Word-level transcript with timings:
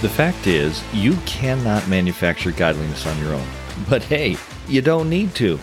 The 0.00 0.08
fact 0.08 0.46
is, 0.46 0.80
you 0.94 1.16
cannot 1.26 1.88
manufacture 1.88 2.52
godliness 2.52 3.04
on 3.04 3.18
your 3.18 3.34
own. 3.34 3.46
But 3.88 4.04
hey, 4.04 4.36
you 4.68 4.80
don't 4.80 5.10
need 5.10 5.34
to. 5.36 5.58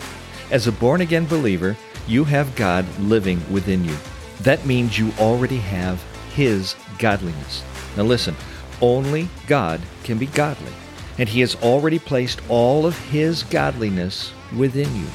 As 0.50 0.66
a 0.66 0.72
born 0.72 1.00
again 1.00 1.24
believer, 1.24 1.74
you 2.06 2.22
have 2.24 2.54
God 2.54 2.84
living 2.98 3.40
within 3.50 3.82
you. 3.82 3.96
That 4.42 4.66
means 4.66 4.98
you 4.98 5.10
already 5.18 5.56
have 5.56 6.04
His 6.34 6.76
godliness. 6.98 7.64
Now 7.96 8.02
listen, 8.02 8.36
only 8.82 9.30
God 9.46 9.80
can 10.04 10.18
be 10.18 10.26
godly, 10.26 10.72
and 11.16 11.30
He 11.30 11.40
has 11.40 11.56
already 11.56 11.98
placed 11.98 12.42
all 12.50 12.84
of 12.84 12.98
His 13.08 13.42
godliness 13.42 14.34
within 14.54 14.94
you. 14.94 15.06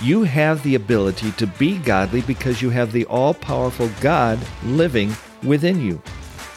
You 0.00 0.22
have 0.22 0.62
the 0.62 0.76
ability 0.76 1.32
to 1.32 1.46
be 1.46 1.76
godly 1.76 2.22
because 2.22 2.62
you 2.62 2.70
have 2.70 2.92
the 2.92 3.04
all 3.04 3.34
powerful 3.34 3.90
God 4.00 4.38
living 4.64 5.14
within 5.42 5.82
you. 5.82 6.00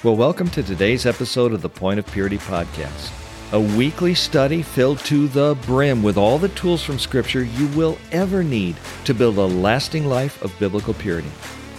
Well, 0.04 0.18
welcome 0.18 0.50
to 0.50 0.62
today's 0.62 1.06
episode 1.06 1.54
of 1.54 1.62
the 1.62 1.70
Point 1.70 1.98
of 1.98 2.06
Purity 2.08 2.38
podcast, 2.38 3.10
a 3.54 3.78
weekly 3.78 4.14
study 4.14 4.62
filled 4.62 5.00
to 5.06 5.30
the 5.30 5.58
brim 5.66 6.04
with 6.04 6.18
all 6.18 6.38
the 6.38 6.50
tools 6.50 6.84
from 6.84 7.00
Scripture 7.00 7.46
you 7.46 7.68
will 7.68 7.98
ever 8.12 8.44
need 8.44 8.76
to 9.06 9.14
build 9.14 9.38
a 9.38 9.46
lasting 9.46 10.06
life 10.06 10.42
of 10.42 10.60
biblical 10.60 10.94
purity. 10.94 11.32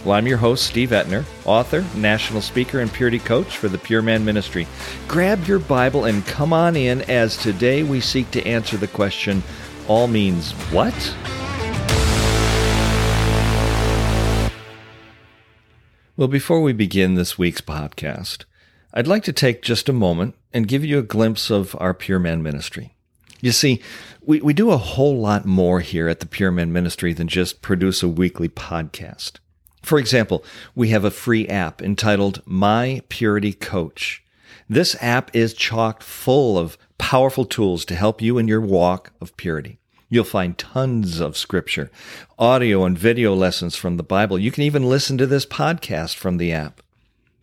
Well, 0.07 0.15
I'm 0.15 0.27
your 0.27 0.39
host, 0.39 0.67
Steve 0.67 0.89
Etner, 0.89 1.27
author, 1.45 1.85
national 1.95 2.41
speaker, 2.41 2.81
and 2.81 2.91
purity 2.91 3.19
coach 3.19 3.59
for 3.59 3.69
the 3.69 3.77
Pure 3.77 4.01
Man 4.01 4.25
Ministry. 4.25 4.67
Grab 5.07 5.47
your 5.47 5.59
Bible 5.59 6.07
and 6.07 6.25
come 6.25 6.55
on 6.55 6.77
in 6.77 7.03
as 7.03 7.37
today 7.37 7.83
we 7.83 8.01
seek 8.01 8.31
to 8.31 8.47
answer 8.47 8.79
the 8.79 8.89
question 8.89 9.43
all 9.87 10.07
means 10.07 10.53
what? 10.73 10.95
Well, 16.17 16.29
before 16.29 16.61
we 16.61 16.73
begin 16.73 17.15
this 17.15 17.39
week's 17.39 17.61
podcast, 17.61 18.45
I'd 18.93 19.09
like 19.09 19.25
to 19.25 19.33
take 19.33 19.63
just 19.63 19.89
a 19.89 19.93
moment 19.93 20.37
and 20.53 20.69
give 20.69 20.85
you 20.85 21.01
a 21.01 21.03
glimpse 21.03 21.51
of 21.51 21.75
our 21.81 21.93
Pure 21.93 22.21
Man 22.21 22.41
ministry. 22.41 22.95
You 23.41 23.51
see, 23.51 23.83
we, 24.23 24.41
we 24.41 24.55
do 24.55 24.71
a 24.71 24.77
whole 24.77 25.19
lot 25.19 25.45
more 25.45 25.81
here 25.81 26.07
at 26.09 26.21
the 26.21 26.27
Pure 26.27 26.53
Man 26.53 26.73
ministry 26.73 27.13
than 27.15 27.27
just 27.27 27.63
produce 27.63 28.01
a 28.05 28.09
weekly 28.09 28.49
podcast. 28.49 29.41
For 29.83 29.99
example, 29.99 30.45
we 30.77 30.91
have 30.91 31.05
a 31.05 31.11
free 31.11 31.49
app 31.49 31.83
entitled 31.83 32.43
My 32.47 33.03
Purity 33.09 33.53
Coach. 33.53 34.23
This 34.69 34.95
app 35.01 35.35
is 35.35 35.53
chocked 35.53 36.05
full 36.05 36.57
of 36.57 36.79
powerful 36.97 37.45
tools 37.45 37.85
to 37.87 37.97
help 37.97 38.23
you 38.23 38.39
in 38.39 38.47
your 38.47 38.61
walk 38.61 39.11
of 39.21 39.37
purity. 39.37 39.81
You'll 40.15 40.23
find 40.23 40.57
tons 40.57 41.19
of 41.19 41.37
scripture, 41.37 41.91
audio 42.39 42.85
and 42.85 42.97
video 42.97 43.35
lessons 43.35 43.75
from 43.75 43.97
the 43.97 44.05
Bible. 44.05 44.39
You 44.39 44.53
can 44.53 44.63
even 44.63 44.89
listen 44.89 45.19
to 45.19 45.27
this 45.27 45.45
podcast 45.45 46.15
from 46.15 46.37
the 46.37 46.53
app. 46.53 46.81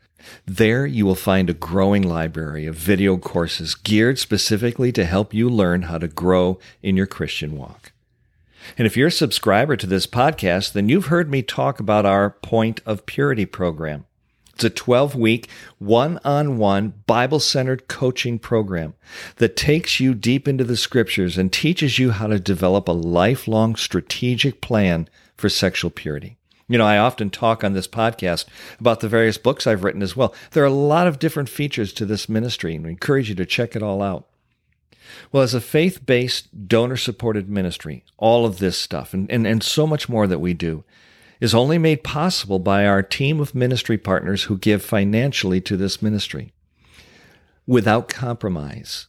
There 0.45 0.87
you 0.87 1.07
will 1.07 1.15
find 1.15 1.49
a 1.49 1.55
growing 1.55 2.03
library 2.03 2.67
of 2.67 2.75
video 2.75 3.17
courses 3.17 3.77
geared 3.77 4.19
specifically 4.19 4.91
to 4.91 5.05
help 5.05 5.33
you 5.33 5.49
learn 5.49 5.83
how 5.83 5.99
to 5.99 6.09
grow 6.09 6.59
in 6.83 6.97
your 6.97 7.07
Christian 7.07 7.57
walk. 7.57 7.93
And 8.77 8.87
if 8.87 8.97
you're 8.97 9.09
a 9.09 9.13
subscriber 9.13 9.77
to 9.77 9.87
this 9.87 10.07
podcast, 10.07 10.73
then 10.73 10.89
you've 10.89 11.07
heard 11.07 11.31
me 11.31 11.43
talk 11.43 11.81
about 11.81 12.07
our 12.07 12.31
Point 12.31 12.81
of 12.87 13.07
Purity 13.07 13.47
program. 13.47 14.07
It's 14.55 14.65
a 14.65 14.71
12 14.71 15.15
week, 15.15 15.49
one 15.79 16.21
on 16.23 16.59
one, 16.59 16.93
Bible 17.07 17.41
centered 17.41 17.89
coaching 17.89 18.39
program 18.39 18.93
that 19.37 19.57
takes 19.57 20.01
you 20.01 20.15
deep 20.15 20.47
into 20.47 20.65
the 20.65 20.77
scriptures 20.77 21.39
and 21.39 21.51
teaches 21.51 21.99
you 21.99 22.11
how 22.11 22.27
to 22.27 22.39
develop 22.39 22.87
a 22.87 22.93
lifelong 22.93 23.75
strategic 23.75 24.61
plan 24.61 25.09
for 25.39 25.49
sexual 25.49 25.91
purity. 25.91 26.37
You 26.69 26.79
know, 26.79 26.87
I 26.87 26.99
often 26.99 27.31
talk 27.31 27.65
on 27.65 27.73
this 27.73 27.89
podcast 27.89 28.45
about 28.79 29.01
the 29.01 29.09
various 29.09 29.39
books 29.39 29.67
I've 29.67 29.83
written 29.83 30.03
as 30.03 30.15
well. 30.15 30.35
There 30.53 30.63
are 30.63 30.67
a 30.67 30.71
lot 30.71 31.09
of 31.09 31.19
different 31.19 31.49
features 31.49 31.93
to 31.95 32.05
this 32.05 32.29
ministry, 32.29 32.77
and 32.77 32.85
we 32.85 32.91
encourage 32.91 33.29
you 33.29 33.35
to 33.35 33.47
check 33.47 33.75
it 33.75 33.83
all 33.83 34.03
out. 34.03 34.29
Well, 35.33 35.43
as 35.43 35.55
a 35.55 35.61
faith 35.61 36.05
based, 36.07 36.69
donor 36.69 36.97
supported 36.97 37.49
ministry, 37.49 38.05
all 38.19 38.47
of 38.47 38.59
this 38.59 38.79
stuff 38.79 39.15
and, 39.15 39.31
and, 39.31 39.47
and 39.47 39.63
so 39.63 39.87
much 39.87 40.09
more 40.09 40.27
that 40.27 40.39
we 40.39 40.55
do 40.55 40.85
is 41.41 41.55
only 41.55 41.79
made 41.79 42.05
possible 42.05 42.59
by 42.59 42.87
our 42.87 43.03
team 43.03 43.41
of 43.41 43.55
ministry 43.55 43.97
partners 43.97 44.45
who 44.45 44.59
give 44.59 44.83
financially 44.83 45.61
to 45.63 45.77
this 45.77 46.03
ministry. 46.03 46.53
Without 47.67 48.09
compromise, 48.09 49.07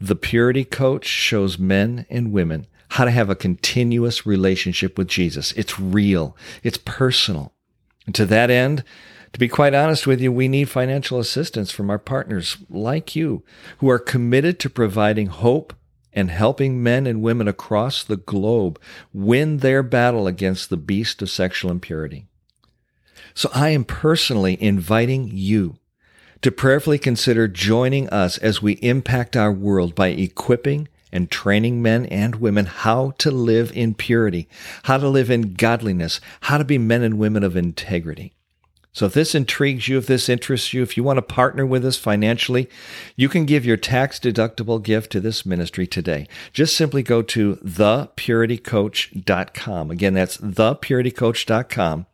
the 0.00 0.16
Purity 0.16 0.64
Coach 0.64 1.06
shows 1.06 1.58
men 1.58 2.06
and 2.08 2.32
women 2.32 2.66
how 2.90 3.04
to 3.04 3.10
have 3.10 3.28
a 3.28 3.36
continuous 3.36 4.24
relationship 4.24 4.96
with 4.96 5.08
Jesus. 5.08 5.52
It's 5.52 5.78
real, 5.78 6.36
it's 6.62 6.78
personal. 6.78 7.52
And 8.06 8.14
to 8.14 8.24
that 8.26 8.50
end, 8.50 8.84
to 9.32 9.38
be 9.38 9.48
quite 9.48 9.74
honest 9.74 10.06
with 10.06 10.20
you, 10.20 10.32
we 10.32 10.48
need 10.48 10.68
financial 10.68 11.18
assistance 11.18 11.70
from 11.70 11.90
our 11.90 11.98
partners 11.98 12.56
like 12.70 13.16
you 13.16 13.42
who 13.78 13.90
are 13.90 13.98
committed 13.98 14.58
to 14.60 14.70
providing 14.70 15.26
hope 15.26 15.74
and 16.12 16.30
helping 16.30 16.82
men 16.82 17.06
and 17.06 17.22
women 17.22 17.46
across 17.46 18.02
the 18.02 18.16
globe 18.16 18.80
win 19.12 19.58
their 19.58 19.82
battle 19.82 20.26
against 20.26 20.70
the 20.70 20.76
beast 20.76 21.20
of 21.20 21.30
sexual 21.30 21.70
impurity. 21.70 22.26
So 23.34 23.50
I 23.54 23.68
am 23.68 23.84
personally 23.84 24.60
inviting 24.62 25.28
you 25.30 25.76
to 26.40 26.50
prayerfully 26.50 26.98
consider 26.98 27.48
joining 27.48 28.08
us 28.08 28.38
as 28.38 28.62
we 28.62 28.74
impact 28.74 29.36
our 29.36 29.52
world 29.52 29.94
by 29.94 30.08
equipping 30.08 30.88
and 31.12 31.30
training 31.30 31.82
men 31.82 32.06
and 32.06 32.36
women 32.36 32.66
how 32.66 33.12
to 33.18 33.30
live 33.30 33.70
in 33.74 33.94
purity, 33.94 34.48
how 34.84 34.96
to 34.98 35.08
live 35.08 35.30
in 35.30 35.54
godliness, 35.54 36.20
how 36.42 36.58
to 36.58 36.64
be 36.64 36.78
men 36.78 37.02
and 37.02 37.18
women 37.18 37.42
of 37.42 37.56
integrity. 37.56 38.35
So 38.96 39.04
if 39.04 39.12
this 39.12 39.34
intrigues 39.34 39.88
you, 39.88 39.98
if 39.98 40.06
this 40.06 40.30
interests 40.30 40.72
you, 40.72 40.82
if 40.82 40.96
you 40.96 41.02
want 41.02 41.18
to 41.18 41.22
partner 41.22 41.66
with 41.66 41.84
us 41.84 41.98
financially, 41.98 42.70
you 43.14 43.28
can 43.28 43.44
give 43.44 43.66
your 43.66 43.76
tax 43.76 44.18
deductible 44.18 44.82
gift 44.82 45.12
to 45.12 45.20
this 45.20 45.44
ministry 45.44 45.86
today. 45.86 46.26
Just 46.54 46.74
simply 46.74 47.02
go 47.02 47.20
to 47.20 47.56
thepuritycoach.com. 47.56 49.90
Again, 49.90 50.14
that's 50.14 50.38
thepuritycoach.com 50.38 52.06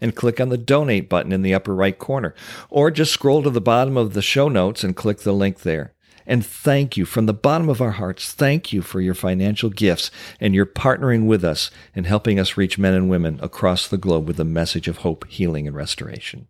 and 0.00 0.16
click 0.16 0.40
on 0.40 0.48
the 0.48 0.56
donate 0.56 1.10
button 1.10 1.32
in 1.32 1.42
the 1.42 1.52
upper 1.52 1.74
right 1.74 1.98
corner. 1.98 2.34
Or 2.70 2.90
just 2.90 3.12
scroll 3.12 3.42
to 3.42 3.50
the 3.50 3.60
bottom 3.60 3.98
of 3.98 4.14
the 4.14 4.22
show 4.22 4.48
notes 4.48 4.82
and 4.82 4.96
click 4.96 5.18
the 5.18 5.34
link 5.34 5.60
there. 5.60 5.92
And 6.26 6.44
thank 6.44 6.96
you 6.96 7.04
from 7.04 7.26
the 7.26 7.34
bottom 7.34 7.68
of 7.68 7.80
our 7.80 7.92
hearts. 7.92 8.32
Thank 8.32 8.72
you 8.72 8.82
for 8.82 9.00
your 9.00 9.14
financial 9.14 9.70
gifts 9.70 10.10
and 10.40 10.54
your 10.54 10.66
partnering 10.66 11.26
with 11.26 11.44
us 11.44 11.70
in 11.94 12.04
helping 12.04 12.38
us 12.38 12.56
reach 12.56 12.78
men 12.78 12.94
and 12.94 13.08
women 13.08 13.38
across 13.42 13.88
the 13.88 13.98
globe 13.98 14.26
with 14.26 14.38
a 14.38 14.44
message 14.44 14.88
of 14.88 14.98
hope, 14.98 15.26
healing, 15.28 15.66
and 15.66 15.76
restoration. 15.76 16.46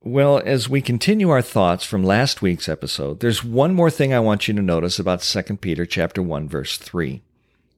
Well, 0.00 0.40
as 0.44 0.68
we 0.68 0.80
continue 0.80 1.28
our 1.30 1.42
thoughts 1.42 1.84
from 1.84 2.04
last 2.04 2.40
week's 2.40 2.68
episode, 2.68 3.20
there's 3.20 3.42
one 3.42 3.74
more 3.74 3.90
thing 3.90 4.14
I 4.14 4.20
want 4.20 4.46
you 4.46 4.54
to 4.54 4.62
notice 4.62 4.98
about 4.98 5.22
2 5.22 5.56
Peter 5.56 5.84
chapter 5.84 6.22
1 6.22 6.48
verse 6.48 6.78
3. 6.78 7.20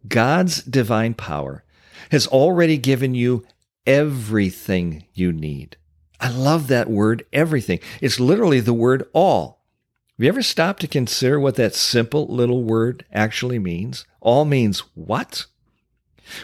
God's 0.07 0.63
divine 0.63 1.15
power 1.15 1.65
has 2.11 2.27
already 2.27 2.77
given 2.77 3.15
you 3.15 3.47
everything 3.87 5.07
you 5.15 5.33
need. 5.33 5.77
I 6.21 6.31
love 6.31 6.69
that 6.69 6.91
word 6.91 7.25
everything. 7.33 7.81
It's 8.01 8.21
literally 8.21 8.61
the 8.61 8.75
word 8.75 9.09
all. 9.15 9.60
Have 10.21 10.25
you 10.25 10.29
ever 10.29 10.43
stopped 10.43 10.83
to 10.83 10.87
consider 10.87 11.41
what 11.41 11.55
that 11.55 11.75
simple 11.75 12.27
little 12.27 12.63
word 12.63 13.07
actually 13.11 13.59
means? 13.59 14.05
All 14.21 14.45
means 14.45 14.81
what? 14.95 15.47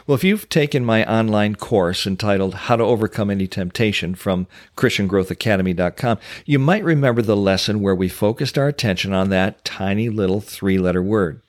Well, 0.06 0.14
if 0.14 0.24
you've 0.24 0.48
taken 0.48 0.82
my 0.82 1.04
online 1.04 1.56
course 1.56 2.06
entitled 2.06 2.54
How 2.54 2.76
to 2.76 2.82
Overcome 2.82 3.30
Any 3.30 3.46
Temptation 3.46 4.14
from 4.14 4.46
ChristianGrowthAcademy.com, 4.78 6.18
you 6.46 6.58
might 6.58 6.84
remember 6.84 7.20
the 7.20 7.36
lesson 7.36 7.82
where 7.82 7.94
we 7.94 8.08
focused 8.08 8.56
our 8.56 8.66
attention 8.66 9.12
on 9.12 9.28
that 9.28 9.62
tiny 9.62 10.08
little 10.08 10.40
three 10.40 10.78
letter 10.78 11.02
word. 11.02 11.42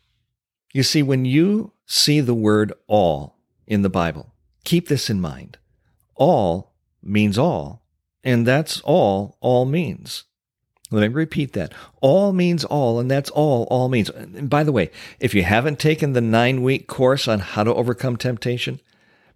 You 0.74 0.84
see, 0.84 1.02
when 1.02 1.24
you 1.24 1.72
see 1.86 2.20
the 2.20 2.34
word 2.34 2.74
all 2.88 3.38
in 3.66 3.84
the 3.84 3.90
Bible, 3.90 4.34
keep 4.66 4.90
this 4.90 5.10
in 5.10 5.22
mind. 5.22 5.60
All 6.16 6.74
means 7.02 7.38
all, 7.38 7.84
and 8.22 8.46
that's 8.46 8.82
all 8.82 9.38
all 9.40 9.64
means. 9.64 10.26
Let 10.90 11.10
me 11.10 11.14
repeat 11.14 11.54
that. 11.54 11.74
All 12.02 12.32
means 12.32 12.64
all, 12.64 13.00
and 13.00 13.12
that's 13.12 13.30
all 13.30 13.68
all 13.70 13.90
means. 13.90 14.10
And 14.10 14.50
by 14.50 14.64
the 14.64 14.72
way, 14.72 14.90
if 15.20 15.34
you 15.34 15.44
haven't 15.44 15.80
taken 15.80 16.14
the 16.14 16.22
nine 16.22 16.62
week 16.62 16.88
course 16.88 17.28
on 17.28 17.40
how 17.40 17.64
to 17.66 17.74
overcome 17.74 18.16
temptation, 18.16 18.80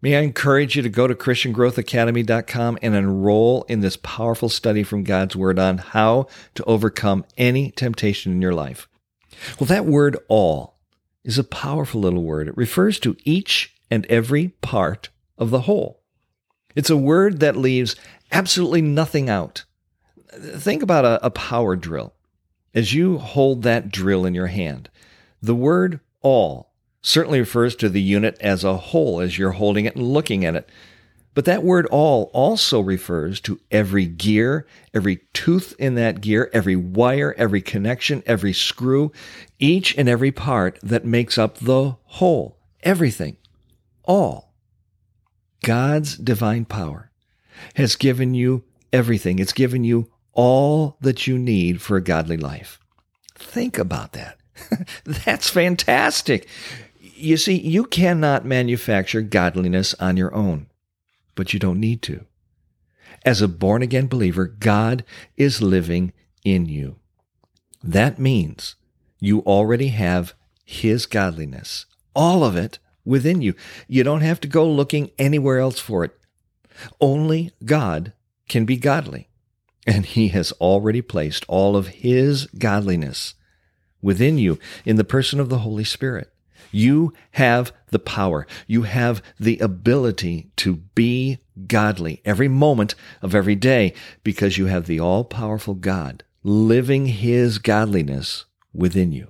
may 0.01 0.15
I 0.15 0.21
encourage 0.21 0.75
you 0.75 0.81
to 0.81 0.89
go 0.89 1.07
to 1.07 1.15
ChristianGrowthAcademy.com 1.15 2.79
and 2.81 2.95
enroll 2.95 3.63
in 3.63 3.81
this 3.81 3.97
powerful 3.97 4.47
study 4.47 4.83
from 4.83 5.03
God's 5.03 5.35
Word 5.35 5.59
on 5.59 5.79
how 5.79 6.27
to 6.55 6.63
overcome 6.63 7.25
any 7.37 7.71
temptation 7.71 8.31
in 8.31 8.41
your 8.41 8.53
life. 8.53 8.87
Well, 9.59 9.67
that 9.67 9.85
word 9.85 10.17
all 10.27 10.75
is 11.23 11.37
a 11.37 11.43
powerful 11.43 12.01
little 12.01 12.23
word. 12.23 12.47
It 12.47 12.57
refers 12.57 12.99
to 12.99 13.17
each 13.23 13.75
and 13.89 14.05
every 14.05 14.49
part 14.61 15.09
of 15.37 15.49
the 15.49 15.61
whole. 15.61 16.01
It's 16.75 16.89
a 16.89 16.97
word 16.97 17.39
that 17.41 17.57
leaves 17.57 17.95
absolutely 18.31 18.81
nothing 18.81 19.29
out 19.29 19.65
think 20.31 20.83
about 20.83 21.05
a, 21.05 21.25
a 21.25 21.29
power 21.29 21.75
drill. 21.75 22.13
As 22.73 22.93
you 22.93 23.17
hold 23.17 23.63
that 23.63 23.91
drill 23.91 24.25
in 24.25 24.33
your 24.33 24.47
hand, 24.47 24.89
the 25.41 25.55
word 25.55 25.99
all 26.21 26.71
certainly 27.01 27.39
refers 27.39 27.75
to 27.75 27.89
the 27.89 28.01
unit 28.01 28.37
as 28.39 28.63
a 28.63 28.77
whole 28.77 29.19
as 29.19 29.37
you're 29.37 29.51
holding 29.51 29.85
it 29.85 29.95
and 29.95 30.07
looking 30.07 30.45
at 30.45 30.55
it. 30.55 30.69
But 31.33 31.45
that 31.45 31.63
word 31.63 31.85
all 31.87 32.29
also 32.33 32.81
refers 32.81 33.39
to 33.41 33.59
every 33.71 34.05
gear, 34.05 34.67
every 34.93 35.21
tooth 35.33 35.73
in 35.79 35.95
that 35.95 36.19
gear, 36.19 36.49
every 36.53 36.75
wire, 36.75 37.33
every 37.37 37.61
connection, 37.61 38.21
every 38.25 38.51
screw, 38.51 39.11
each 39.57 39.97
and 39.97 40.09
every 40.09 40.31
part 40.31 40.77
that 40.83 41.05
makes 41.05 41.37
up 41.37 41.57
the 41.57 41.95
whole. 42.03 42.57
Everything. 42.83 43.37
All. 44.03 44.53
God's 45.63 46.17
divine 46.17 46.65
power 46.65 47.11
has 47.75 47.95
given 47.95 48.33
you 48.33 48.63
everything. 48.91 49.39
It's 49.39 49.53
given 49.53 49.83
you 49.83 50.11
all 50.33 50.97
that 51.01 51.27
you 51.27 51.37
need 51.37 51.81
for 51.81 51.97
a 51.97 52.03
godly 52.03 52.37
life. 52.37 52.79
Think 53.35 53.77
about 53.77 54.13
that. 54.13 54.37
That's 55.03 55.49
fantastic. 55.49 56.47
You 56.99 57.37
see, 57.37 57.59
you 57.59 57.85
cannot 57.85 58.45
manufacture 58.45 59.21
godliness 59.21 59.93
on 59.95 60.17
your 60.17 60.33
own, 60.33 60.67
but 61.35 61.53
you 61.53 61.59
don't 61.59 61.79
need 61.79 62.01
to. 62.03 62.25
As 63.23 63.41
a 63.41 63.47
born 63.47 63.81
again 63.81 64.07
believer, 64.07 64.45
God 64.45 65.03
is 65.37 65.61
living 65.61 66.13
in 66.43 66.65
you. 66.65 66.97
That 67.83 68.19
means 68.19 68.75
you 69.19 69.41
already 69.41 69.89
have 69.89 70.33
His 70.65 71.05
godliness, 71.05 71.85
all 72.15 72.43
of 72.43 72.55
it 72.55 72.79
within 73.05 73.41
you. 73.41 73.53
You 73.87 74.03
don't 74.03 74.21
have 74.21 74.39
to 74.41 74.47
go 74.47 74.67
looking 74.67 75.11
anywhere 75.17 75.59
else 75.59 75.79
for 75.79 76.03
it. 76.03 76.17
Only 76.99 77.51
God 77.63 78.13
can 78.47 78.65
be 78.65 78.77
godly, 78.77 79.29
and 79.85 80.05
He 80.05 80.29
has 80.29 80.51
already 80.53 81.01
placed 81.01 81.45
all 81.47 81.75
of 81.75 81.87
His 81.87 82.45
godliness 82.57 83.35
within 84.01 84.37
you 84.37 84.59
in 84.85 84.95
the 84.95 85.03
person 85.03 85.39
of 85.39 85.49
the 85.49 85.59
Holy 85.59 85.83
Spirit. 85.83 86.31
You 86.71 87.13
have 87.31 87.73
the 87.89 87.99
power. 87.99 88.47
You 88.67 88.83
have 88.83 89.21
the 89.39 89.59
ability 89.59 90.51
to 90.57 90.75
be 90.95 91.39
godly 91.67 92.21
every 92.23 92.47
moment 92.47 92.95
of 93.21 93.35
every 93.35 93.55
day 93.55 93.93
because 94.23 94.57
you 94.57 94.67
have 94.67 94.87
the 94.87 94.99
all 94.99 95.23
powerful 95.23 95.73
God 95.73 96.23
living 96.43 97.05
his 97.07 97.57
godliness 97.57 98.45
within 98.73 99.11
you. 99.11 99.27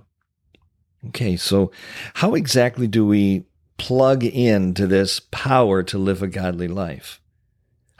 Okay, 1.07 1.35
so 1.35 1.71
how 2.15 2.35
exactly 2.35 2.87
do 2.87 3.05
we 3.05 3.45
plug 3.77 4.23
into 4.23 4.85
this 4.85 5.19
power 5.19 5.81
to 5.83 5.97
live 5.97 6.21
a 6.21 6.27
godly 6.27 6.67
life? 6.67 7.20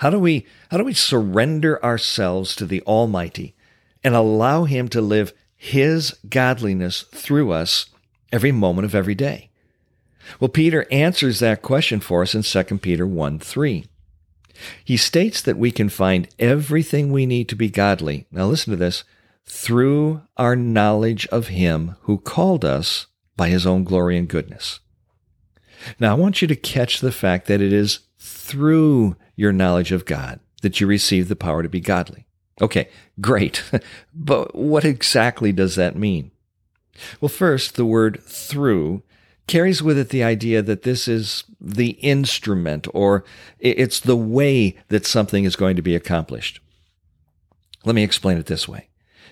How 0.01 0.09
do 0.09 0.18
we 0.18 0.48
how 0.71 0.77
do 0.77 0.83
we 0.83 0.95
surrender 0.95 1.83
ourselves 1.86 2.56
to 2.56 2.65
the 2.65 2.81
Almighty 2.88 3.53
and 4.03 4.15
allow 4.15 4.63
him 4.63 4.88
to 4.89 5.00
live 5.00 5.31
his 5.56 6.18
godliness 6.27 7.03
through 7.13 7.51
us 7.51 7.86
every 8.31 8.51
moment 8.51 8.86
of 8.86 8.95
every 8.95 9.13
day? 9.13 9.51
Well, 10.39 10.50
Peter 10.50 10.88
answers 10.92 11.38
that 11.39 11.62
question 11.62 12.00
for 12.00 12.24
us 12.24 12.33
in 12.33 12.42
2 12.42 12.80
Peter 12.80 13.06
1 13.06 13.38
3. 13.38 13.86
He 14.83 14.98
states 14.98 15.39
that 15.44 15.57
we 15.57 15.69
can 15.69 15.88
find 15.88 16.27
everything 16.39 17.12
we 17.12 17.27
need 17.27 17.48
to 17.50 17.56
be 17.56 17.69
godly. 17.69 18.25
Now, 18.31 18.48
listen 18.48 18.71
to 18.71 18.77
this 18.77 19.03
through 19.45 20.24
our 20.36 20.56
knowledge 20.56 21.27
of 21.27 21.50
Him 21.50 21.95
who 22.01 22.18
called 22.18 22.65
us 22.65 23.06
by 23.38 23.50
His 23.50 23.68
own 23.68 23.83
glory 23.83 24.18
and 24.18 24.27
goodness. 24.27 24.80
Now, 26.00 26.15
I 26.15 26.19
want 26.19 26.42
you 26.42 26.48
to 26.48 26.56
catch 26.56 27.01
the 27.01 27.12
fact 27.12 27.45
that 27.45 27.62
it 27.62 27.71
is 27.71 28.00
through 28.18 29.15
your 29.41 29.51
knowledge 29.51 29.91
of 29.91 30.05
God 30.05 30.39
that 30.61 30.79
you 30.79 30.85
receive 30.85 31.27
the 31.27 31.35
power 31.35 31.63
to 31.63 31.69
be 31.69 31.79
godly. 31.79 32.27
Okay, 32.61 32.89
great. 33.19 33.63
but 34.13 34.53
what 34.55 34.85
exactly 34.85 35.51
does 35.51 35.75
that 35.75 35.95
mean? 35.95 36.31
Well, 37.19 37.29
first, 37.29 37.75
the 37.75 37.85
word 37.85 38.21
through 38.23 39.01
carries 39.47 39.81
with 39.81 39.97
it 39.97 40.09
the 40.09 40.23
idea 40.23 40.61
that 40.61 40.83
this 40.83 41.07
is 41.07 41.43
the 41.59 41.91
instrument 42.01 42.88
or 42.93 43.25
it's 43.59 43.99
the 43.99 44.15
way 44.15 44.77
that 44.89 45.07
something 45.07 45.43
is 45.43 45.55
going 45.55 45.75
to 45.75 45.81
be 45.81 45.95
accomplished. 45.95 46.59
Let 47.83 47.95
me 47.95 48.03
explain 48.03 48.38
it 48.38 48.45
this 48.45 48.67
way. 48.67 48.89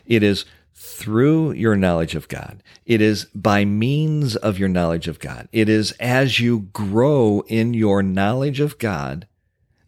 It 0.08 0.24
is 0.24 0.46
through 0.74 1.52
your 1.52 1.76
knowledge 1.76 2.16
of 2.16 2.28
God. 2.28 2.64
It 2.88 3.00
is 3.00 3.26
by 3.36 3.64
means 3.64 4.36
of 4.36 4.58
your 4.58 4.70
knowledge 4.70 5.08
of 5.08 5.20
God. 5.20 5.48
It 5.52 5.70
is 5.70 5.92
as 6.00 6.40
you 6.40 6.62
grow 6.74 7.44
in 7.48 7.76
your 7.76 8.02
knowledge 8.02 8.60
of 8.60 8.80
God 8.80 9.28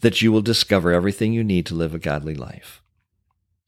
that 0.01 0.21
you 0.21 0.31
will 0.31 0.41
discover 0.41 0.91
everything 0.91 1.33
you 1.33 1.43
need 1.43 1.65
to 1.67 1.75
live 1.75 1.95
a 1.95 1.99
godly 1.99 2.35
life. 2.35 2.81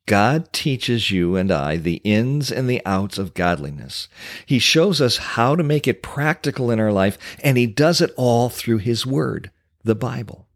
God 0.05 0.51
teaches 0.51 1.11
you 1.11 1.37
and 1.37 1.49
I 1.49 1.77
the 1.77 2.01
ins 2.03 2.51
and 2.51 2.69
the 2.69 2.81
outs 2.85 3.17
of 3.17 3.33
godliness. 3.33 4.09
He 4.45 4.59
shows 4.59 4.99
us 4.99 5.17
how 5.17 5.55
to 5.55 5.63
make 5.63 5.87
it 5.87 6.03
practical 6.03 6.69
in 6.71 6.79
our 6.79 6.91
life, 6.91 7.17
and 7.41 7.57
He 7.57 7.67
does 7.67 8.01
it 8.01 8.11
all 8.17 8.49
through 8.49 8.79
His 8.79 9.05
Word, 9.05 9.49
the 9.83 9.95
Bible. 9.95 10.47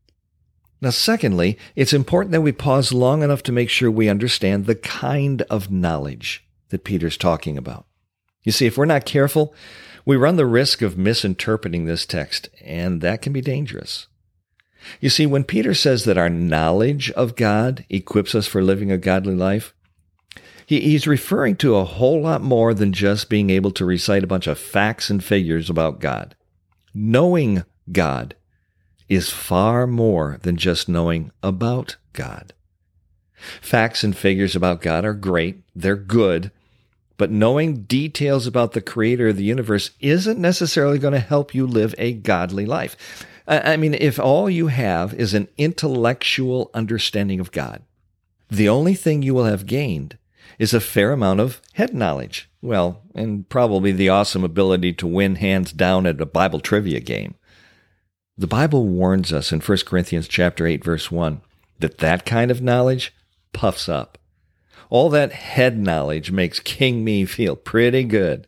Now, 0.82 0.90
secondly, 0.90 1.58
it's 1.76 1.94
important 1.94 2.34
that 2.34 2.42
we 2.42 2.52
pause 2.52 2.92
long 2.92 3.24
enough 3.24 3.42
to 3.44 3.52
make 3.52 3.70
sure 3.70 3.90
we 3.90 4.10
understand 4.10 4.66
the 4.66 4.76
kind 4.76 5.42
of 5.44 5.72
knowledge 5.72 6.46
that 6.70 6.84
Peter's 6.84 7.18
talking 7.18 7.58
about. 7.58 7.86
You 8.44 8.52
see, 8.52 8.66
if 8.66 8.78
we're 8.78 8.86
not 8.86 9.06
careful, 9.06 9.56
we 10.06 10.18
run 10.18 10.36
the 10.36 10.46
risk 10.46 10.82
of 10.82 10.98
misinterpreting 10.98 11.86
this 11.86 12.06
text, 12.06 12.50
and 12.64 13.02
that 13.02 13.22
can 13.22 13.34
be 13.34 13.42
dangerous. 13.42 14.08
You 15.00 15.10
see, 15.10 15.26
when 15.26 15.44
Peter 15.44 15.74
says 15.74 16.06
that 16.06 16.18
our 16.18 16.30
knowledge 16.30 17.12
of 17.12 17.36
God 17.36 17.86
equips 17.90 18.36
us 18.36 18.48
for 18.48 18.62
living 18.62 18.92
a 18.92 18.98
godly 18.98 19.36
life, 19.36 19.74
he, 20.66 20.82
he's 20.82 21.08
referring 21.08 21.56
to 21.58 21.76
a 21.76 21.86
whole 21.86 22.22
lot 22.22 22.42
more 22.42 22.74
than 22.74 22.94
just 22.94 23.30
being 23.30 23.50
able 23.50 23.72
to 23.72 23.86
recite 23.86 24.24
a 24.24 24.28
bunch 24.28 24.48
of 24.48 24.60
facts 24.60 25.10
and 25.10 25.24
figures 25.24 25.70
about 25.70 26.00
God. 26.00 26.36
Knowing 26.94 27.64
God 27.92 28.36
is 29.10 29.30
far 29.30 29.88
more 29.88 30.38
than 30.42 30.58
just 30.58 30.90
knowing 30.90 31.32
about 31.42 31.96
God. 32.14 32.54
Facts 33.62 34.04
and 34.04 34.18
figures 34.18 34.56
about 34.56 34.82
God 34.82 35.06
are 35.06 35.14
great, 35.14 35.62
they're 35.76 35.96
good, 35.96 36.52
but 37.18 37.32
knowing 37.32 37.84
details 37.84 38.46
about 38.46 38.74
the 38.74 38.82
creator 38.82 39.30
of 39.30 39.38
the 39.38 39.44
universe 39.44 39.92
isn't 40.00 40.40
necessarily 40.40 41.00
going 41.00 41.14
to 41.14 41.20
help 41.20 41.54
you 41.56 41.66
live 41.66 41.96
a 41.98 42.14
godly 42.14 42.66
life. 42.66 43.26
I 43.48 43.78
mean, 43.78 43.94
if 43.94 44.20
all 44.20 44.50
you 44.50 44.68
have 44.68 45.14
is 45.14 45.34
an 45.34 45.48
intellectual 45.58 46.70
understanding 46.74 47.40
of 47.40 47.54
God, 47.54 47.82
the 48.50 48.68
only 48.68 48.94
thing 48.94 49.22
you 49.22 49.34
will 49.34 49.46
have 49.46 49.66
gained 49.66 50.18
is 50.60 50.74
a 50.74 50.82
fair 50.82 51.14
amount 51.14 51.40
of 51.40 51.62
head 51.74 51.94
knowledge. 51.94 52.50
Well, 52.62 53.02
and 53.16 53.48
probably 53.48 53.94
the 53.94 54.10
awesome 54.10 54.44
ability 54.44 54.94
to 54.94 55.08
win 55.08 55.36
hands 55.36 55.72
down 55.72 56.06
at 56.06 56.20
a 56.20 56.26
Bible 56.26 56.60
trivia 56.60 57.00
game. 57.00 57.36
The 58.38 58.48
Bible 58.48 58.86
warns 58.86 59.32
us 59.32 59.52
in 59.52 59.62
1 59.62 59.78
Corinthians 59.86 60.28
chapter 60.28 60.68
8 60.68 60.84
verse 60.84 61.10
1 61.10 61.42
that 61.80 62.00
that 62.00 62.26
kind 62.26 62.52
of 62.52 62.62
knowledge 62.62 63.14
puffs 63.54 63.88
up. 63.88 64.18
All 64.90 65.10
that 65.10 65.32
head 65.32 65.78
knowledge 65.78 66.32
makes 66.32 66.60
King 66.60 67.04
Me 67.04 67.26
feel 67.26 67.56
pretty 67.56 68.04
good. 68.04 68.48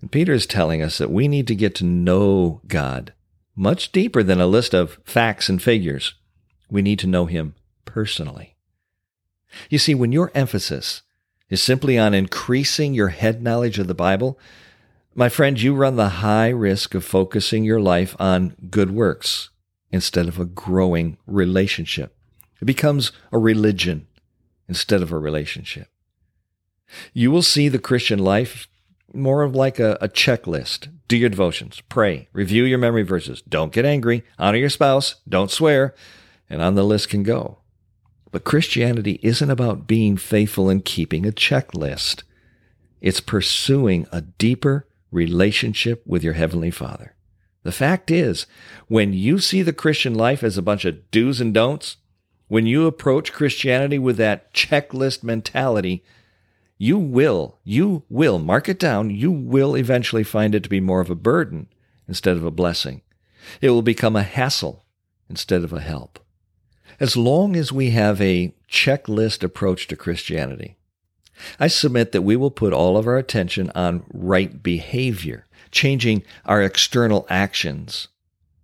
And 0.00 0.12
Peter 0.12 0.32
is 0.32 0.46
telling 0.46 0.82
us 0.82 0.98
that 0.98 1.10
we 1.10 1.28
need 1.28 1.46
to 1.48 1.54
get 1.54 1.74
to 1.76 1.84
know 1.84 2.60
God 2.66 3.12
much 3.56 3.90
deeper 3.90 4.22
than 4.22 4.40
a 4.40 4.46
list 4.46 4.74
of 4.74 4.98
facts 5.04 5.48
and 5.48 5.60
figures. 5.60 6.14
We 6.70 6.82
need 6.82 6.98
to 7.00 7.06
know 7.06 7.26
him 7.26 7.54
personally. 7.84 8.54
You 9.70 9.78
see, 9.78 9.94
when 9.94 10.12
your 10.12 10.30
emphasis 10.34 11.02
is 11.48 11.62
simply 11.62 11.98
on 11.98 12.12
increasing 12.12 12.92
your 12.92 13.08
head 13.08 13.42
knowledge 13.42 13.78
of 13.78 13.86
the 13.86 13.94
Bible, 13.94 14.38
my 15.14 15.30
friend, 15.30 15.60
you 15.60 15.74
run 15.74 15.96
the 15.96 16.08
high 16.08 16.50
risk 16.50 16.94
of 16.94 17.04
focusing 17.04 17.64
your 17.64 17.80
life 17.80 18.14
on 18.18 18.54
good 18.68 18.90
works 18.90 19.48
instead 19.90 20.28
of 20.28 20.38
a 20.38 20.44
growing 20.44 21.16
relationship. 21.26 22.14
It 22.60 22.66
becomes 22.66 23.12
a 23.32 23.38
religion 23.38 24.08
instead 24.68 25.00
of 25.00 25.12
a 25.12 25.18
relationship. 25.18 25.88
You 27.14 27.30
will 27.30 27.42
see 27.42 27.68
the 27.68 27.78
Christian 27.78 28.18
life 28.18 28.68
more 29.12 29.42
of 29.42 29.54
like 29.54 29.78
a, 29.78 29.98
a 30.00 30.08
checklist. 30.08 30.88
Do 31.08 31.16
your 31.16 31.28
devotions, 31.28 31.80
pray, 31.88 32.28
review 32.32 32.64
your 32.64 32.78
memory 32.78 33.04
verses, 33.04 33.42
don't 33.42 33.72
get 33.72 33.84
angry, 33.84 34.24
honor 34.38 34.58
your 34.58 34.70
spouse, 34.70 35.16
don't 35.28 35.50
swear, 35.50 35.94
and 36.50 36.60
on 36.60 36.74
the 36.74 36.82
list 36.82 37.08
can 37.08 37.22
go. 37.22 37.58
But 38.32 38.44
Christianity 38.44 39.20
isn't 39.22 39.50
about 39.50 39.86
being 39.86 40.16
faithful 40.16 40.68
and 40.68 40.84
keeping 40.84 41.24
a 41.24 41.32
checklist. 41.32 42.22
It's 43.00 43.20
pursuing 43.20 44.06
a 44.10 44.22
deeper 44.22 44.88
relationship 45.10 46.02
with 46.06 46.24
your 46.24 46.34
Heavenly 46.34 46.70
Father. 46.70 47.14
The 47.62 47.72
fact 47.72 48.10
is, 48.10 48.46
when 48.88 49.12
you 49.12 49.38
see 49.38 49.62
the 49.62 49.72
Christian 49.72 50.14
life 50.14 50.42
as 50.42 50.58
a 50.58 50.62
bunch 50.62 50.84
of 50.84 51.10
do's 51.10 51.40
and 51.40 51.54
don'ts, 51.54 51.96
when 52.48 52.66
you 52.66 52.86
approach 52.86 53.32
Christianity 53.32 53.98
with 53.98 54.16
that 54.18 54.52
checklist 54.54 55.24
mentality, 55.24 56.04
you 56.78 56.98
will, 56.98 57.58
you 57.64 58.04
will, 58.08 58.38
mark 58.38 58.68
it 58.68 58.78
down, 58.78 59.10
you 59.10 59.30
will 59.30 59.74
eventually 59.76 60.24
find 60.24 60.54
it 60.54 60.62
to 60.62 60.68
be 60.68 60.80
more 60.80 61.00
of 61.00 61.10
a 61.10 61.14
burden 61.14 61.68
instead 62.06 62.36
of 62.36 62.44
a 62.44 62.50
blessing. 62.50 63.02
It 63.60 63.70
will 63.70 63.82
become 63.82 64.16
a 64.16 64.22
hassle 64.22 64.84
instead 65.28 65.64
of 65.64 65.72
a 65.72 65.80
help. 65.80 66.18
As 67.00 67.16
long 67.16 67.56
as 67.56 67.72
we 67.72 67.90
have 67.90 68.20
a 68.20 68.54
checklist 68.70 69.42
approach 69.42 69.86
to 69.88 69.96
Christianity, 69.96 70.76
I 71.60 71.68
submit 71.68 72.12
that 72.12 72.22
we 72.22 72.36
will 72.36 72.50
put 72.50 72.72
all 72.72 72.96
of 72.96 73.06
our 73.06 73.18
attention 73.18 73.70
on 73.74 74.04
right 74.12 74.62
behavior 74.62 75.46
changing 75.70 76.22
our 76.44 76.62
external 76.62 77.26
actions 77.28 78.08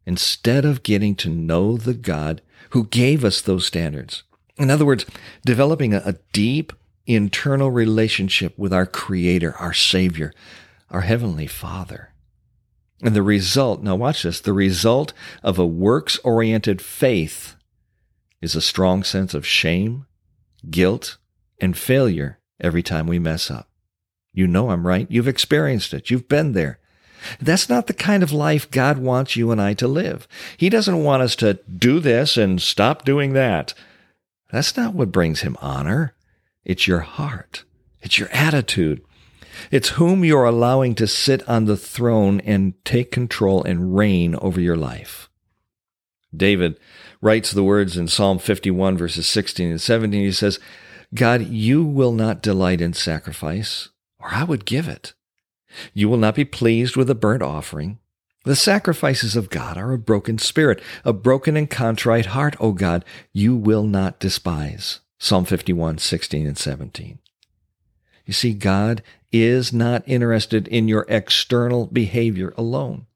instead 0.07 0.65
of 0.65 0.83
getting 0.83 1.15
to 1.17 1.29
know 1.29 1.77
the 1.77 1.95
God 1.95 2.41
who 2.71 2.87
gave 2.87 3.25
us 3.25 3.41
those 3.41 3.67
standards. 3.67 4.23
In 4.57 4.71
other 4.71 4.87
words, 4.87 5.05
developing 5.45 5.95
a, 5.95 6.17
deep 6.33 6.73
internal 7.07 7.71
relationship 7.71 8.57
with 8.59 8.73
our 8.73 8.87
Creator, 8.87 9.55
our 9.59 9.73
Savior, 9.73 10.33
our 10.91 11.03
Heavenly 11.03 11.47
Father. 11.47 12.13
And 13.03 13.17
the 13.17 13.23
result, 13.23 13.83
now 13.83 13.97
watch 13.97 14.23
this, 14.23 14.41
the 14.41 14.53
result 14.53 15.13
of 15.43 15.59
a 15.59 15.67
works 15.67 16.19
oriented 16.19 16.81
faith 16.81 17.57
is 18.41 18.55
a 18.55 18.61
strong 18.61 19.03
sense 19.03 19.35
of 19.35 19.47
shame, 19.47 20.07
guilt, 20.71 21.17
and 21.61 21.77
failure 21.77 22.39
every 22.61 22.83
time 22.83 23.07
we 23.07 23.19
mess 23.19 23.51
up. 23.51 23.69
You 24.33 24.47
know 24.47 24.71
I'm 24.71 24.87
right. 24.87 25.07
You've 25.11 25.29
experienced 25.29 25.93
it. 25.93 26.11
You've 26.11 26.29
been 26.29 26.53
there. 26.53 26.79
That's 27.41 27.69
not 27.69 27.87
the 27.87 27.95
kind 27.95 28.23
of 28.23 28.33
life 28.33 28.71
God 28.71 28.99
wants 28.99 29.37
you 29.37 29.51
and 29.51 29.61
I 29.61 29.75
to 29.75 29.87
live. 29.87 30.27
He 30.57 30.69
doesn't 30.69 31.05
want 31.05 31.23
us 31.23 31.37
to 31.37 31.61
do 31.77 32.01
this 32.01 32.37
and 32.37 32.61
stop 32.61 33.05
doing 33.05 33.33
that. 33.33 33.75
That's 34.51 34.77
not 34.77 34.95
what 34.95 35.13
brings 35.13 35.41
him 35.41 35.57
honor. 35.61 36.15
It's 36.65 36.87
your 36.87 37.01
heart. 37.01 37.65
It's 38.01 38.19
your 38.19 38.29
attitude. 38.31 39.03
It's 39.71 39.91
whom 39.91 40.25
you're 40.25 40.45
allowing 40.45 40.95
to 40.97 41.07
sit 41.07 41.47
on 41.49 41.67
the 41.67 41.77
throne 41.77 42.41
and 42.41 42.75
take 42.85 43.11
control 43.11 43.63
and 43.63 43.97
reign 43.97 44.35
over 44.37 44.61
your 44.61 44.77
life. 44.77 45.29
David 46.35 46.79
writes 47.21 47.53
the 47.53 47.63
words 47.63 47.97
in 47.97 48.09
Psalm 48.09 48.39
51, 48.39 48.97
verses 48.97 49.27
16 49.27 49.71
and 49.71 49.81
17. 49.81 50.21
He 50.21 50.33
says, 50.33 50.59
God, 51.15 51.49
you 51.49 51.85
will 51.85 52.13
not 52.13 52.43
delight 52.43 52.81
in 52.81 52.95
sacrifice, 52.95 53.91
or 54.19 54.29
I 54.31 54.45
would 54.45 54.65
give 54.65 54.89
it. 54.89 55.13
You 55.93 56.09
will 56.09 56.17
not 56.17 56.35
be 56.35 56.45
pleased 56.45 56.97
with 56.97 57.11
a 57.11 57.15
burnt 57.15 57.43
offering. 57.43 57.99
The 58.45 58.57
sacrifices 58.57 59.37
of 59.37 59.51
God 59.51 59.77
are 59.77 59.93
a 59.93 59.99
broken 59.99 60.39
spirit, 60.39 60.83
a 61.05 61.13
broken 61.13 61.57
and 61.57 61.71
contrite 61.71 62.27
heart, 62.27 62.57
O 62.59 62.73
God, 62.73 63.05
you 63.33 63.55
will 63.55 63.85
not 63.85 64.19
despise. 64.19 65.01
Psalm 65.23 65.45
51, 65.45 65.99
16 65.99 66.49
and 66.49 66.59
17. 66.59 67.21
You 68.27 68.33
see, 68.33 68.53
God 68.55 69.05
is 69.31 69.73
not 69.73 70.03
interested 70.05 70.67
in 70.67 70.89
your 70.89 71.07
external 71.09 71.87
behavior 71.87 72.53
alone. 72.57 73.07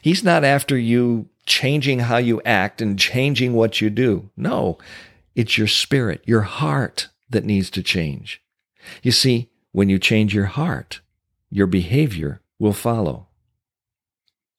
He's 0.00 0.22
not 0.22 0.44
after 0.44 0.78
you 0.78 1.28
changing 1.44 1.98
how 1.98 2.18
you 2.18 2.40
act 2.44 2.80
and 2.80 2.96
changing 2.96 3.52
what 3.52 3.80
you 3.80 3.90
do. 3.90 4.30
No, 4.36 4.78
it's 5.34 5.58
your 5.58 5.66
spirit, 5.66 6.22
your 6.24 6.42
heart 6.42 7.08
that 7.28 7.44
needs 7.44 7.68
to 7.70 7.82
change. 7.82 8.40
You 9.02 9.10
see, 9.10 9.50
when 9.72 9.88
you 9.88 9.98
change 9.98 10.32
your 10.32 10.46
heart, 10.46 11.00
your 11.50 11.66
behavior 11.66 12.42
will 12.60 12.72
follow. 12.72 13.26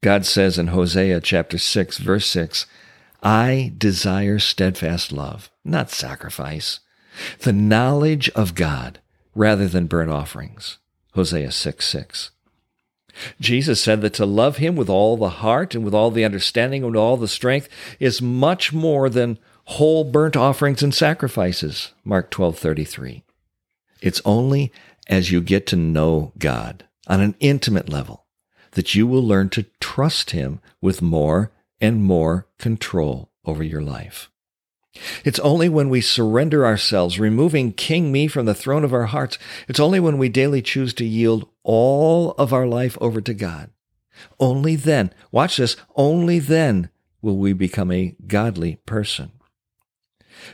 God 0.03 0.25
says 0.25 0.59
in 0.59 0.67
Hosea 0.67 1.21
chapter 1.21 1.57
6, 1.57 1.99
verse 1.99 2.27
6, 2.27 2.65
I 3.23 3.71
desire 3.77 4.39
steadfast 4.39 5.13
love, 5.13 5.49
not 5.65 5.89
sacrifice, 5.89 6.79
the 7.39 7.53
knowledge 7.53 8.29
of 8.29 8.55
God 8.55 8.99
rather 9.33 9.67
than 9.67 9.87
burnt 9.87 10.11
offerings. 10.11 10.77
Hosea 11.13 11.51
6, 11.51 11.85
6. 11.85 12.31
Jesus 13.39 13.81
said 13.81 14.01
that 14.01 14.13
to 14.15 14.25
love 14.25 14.57
him 14.57 14.75
with 14.75 14.89
all 14.89 15.17
the 15.17 15.29
heart 15.29 15.73
and 15.73 15.83
with 15.83 15.93
all 15.93 16.11
the 16.11 16.25
understanding 16.25 16.83
and 16.83 16.91
with 16.91 16.99
all 16.99 17.17
the 17.17 17.27
strength 17.27 17.69
is 17.99 18.21
much 18.21 18.73
more 18.73 19.09
than 19.09 19.39
whole 19.65 20.03
burnt 20.03 20.35
offerings 20.35 20.83
and 20.83 20.93
sacrifices. 20.93 21.93
Mark 22.03 22.29
12:33. 22.31 23.23
It's 24.01 24.21
only 24.25 24.71
as 25.07 25.31
you 25.31 25.41
get 25.41 25.65
to 25.67 25.75
know 25.75 26.33
God 26.37 26.85
on 27.07 27.21
an 27.21 27.35
intimate 27.39 27.89
level 27.89 28.25
that 28.71 28.93
you 28.93 29.07
will 29.07 29.23
learn 29.23 29.49
to 29.49 29.65
trust 29.79 30.31
Him 30.31 30.59
with 30.81 31.01
more 31.01 31.51
and 31.79 32.03
more 32.03 32.47
control 32.59 33.31
over 33.45 33.63
your 33.63 33.81
life. 33.81 34.29
It's 35.23 35.39
only 35.39 35.69
when 35.69 35.89
we 35.89 36.01
surrender 36.01 36.65
ourselves, 36.65 37.19
removing 37.19 37.73
King 37.73 38.11
Me 38.11 38.27
from 38.27 38.45
the 38.45 38.55
throne 38.55 38.83
of 38.83 38.93
our 38.93 39.05
hearts, 39.05 39.37
it's 39.67 39.79
only 39.79 39.99
when 39.99 40.17
we 40.17 40.29
daily 40.29 40.61
choose 40.61 40.93
to 40.95 41.05
yield 41.05 41.49
all 41.63 42.31
of 42.31 42.53
our 42.53 42.65
life 42.65 42.97
over 43.01 43.21
to 43.21 43.33
God. 43.33 43.71
Only 44.39 44.75
then, 44.75 45.13
watch 45.31 45.57
this, 45.57 45.75
only 45.95 46.39
then 46.39 46.89
will 47.21 47.37
we 47.37 47.53
become 47.53 47.91
a 47.91 48.15
godly 48.27 48.77
person. 48.85 49.31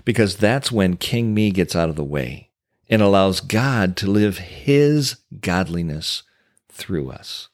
Because 0.06 0.38
that's 0.38 0.72
when 0.72 0.98
King 0.98 1.34
Me 1.34 1.52
gets 1.52 1.76
out 1.76 1.90
of 1.90 1.96
the 1.96 2.04
way 2.04 2.50
and 2.90 3.02
allows 3.02 3.42
God 3.42 3.96
to 3.98 4.08
live 4.08 4.38
his 4.38 5.18
godliness 5.40 6.24
through 6.70 7.12
us. 7.12 7.50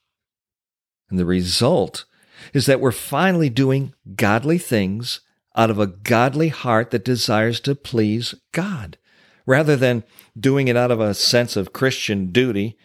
And 1.10 1.20
the 1.20 1.26
result 1.26 2.06
is 2.54 2.66
that 2.66 2.80
we're 2.80 2.92
finally 2.92 3.50
doing 3.50 3.94
godly 4.16 4.58
things 4.58 5.22
out 5.58 5.72
of 5.72 5.80
a 5.80 5.88
godly 5.88 6.50
heart 6.50 6.92
that 6.92 7.04
desires 7.04 7.60
to 7.62 7.76
please 7.76 8.36
God, 8.52 8.98
rather 9.46 9.76
than 9.76 10.04
doing 10.40 10.68
it 10.68 10.78
out 10.78 10.92
of 10.92 11.00
a 11.00 11.16
sense 11.16 11.58
of 11.58 11.74
Christian 11.74 12.32
duty 12.32 12.78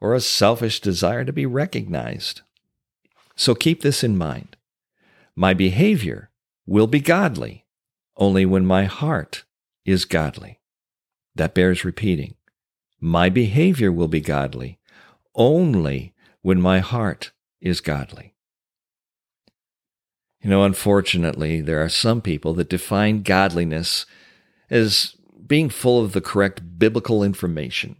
or 0.00 0.12
a 0.12 0.20
selfish 0.20 0.80
desire 0.80 1.24
to 1.24 1.32
be 1.32 1.46
recognized. 1.46 2.42
So 3.36 3.54
keep 3.54 3.82
this 3.82 4.02
in 4.02 4.18
mind. 4.18 4.56
My 5.36 5.54
behavior 5.54 6.30
will 6.66 6.86
be 6.86 7.00
godly 7.00 7.64
only 8.16 8.44
when 8.44 8.66
my 8.66 8.84
heart 8.84 9.44
is 9.84 10.04
godly. 10.04 10.60
That 11.34 11.54
bears 11.54 11.84
repeating. 11.84 12.34
My 12.98 13.28
behavior 13.28 13.92
will 13.92 14.08
be 14.08 14.20
godly 14.20 14.78
only 15.34 16.14
when 16.40 16.60
my 16.60 16.78
heart 16.78 17.32
is 17.60 17.80
godly. 17.80 18.35
You 20.46 20.50
know, 20.50 20.62
unfortunately, 20.62 21.60
there 21.60 21.82
are 21.82 21.88
some 21.88 22.20
people 22.20 22.54
that 22.54 22.68
define 22.68 23.24
godliness 23.24 24.06
as 24.70 25.16
being 25.44 25.68
full 25.68 26.04
of 26.04 26.12
the 26.12 26.20
correct 26.20 26.78
biblical 26.78 27.24
information. 27.24 27.96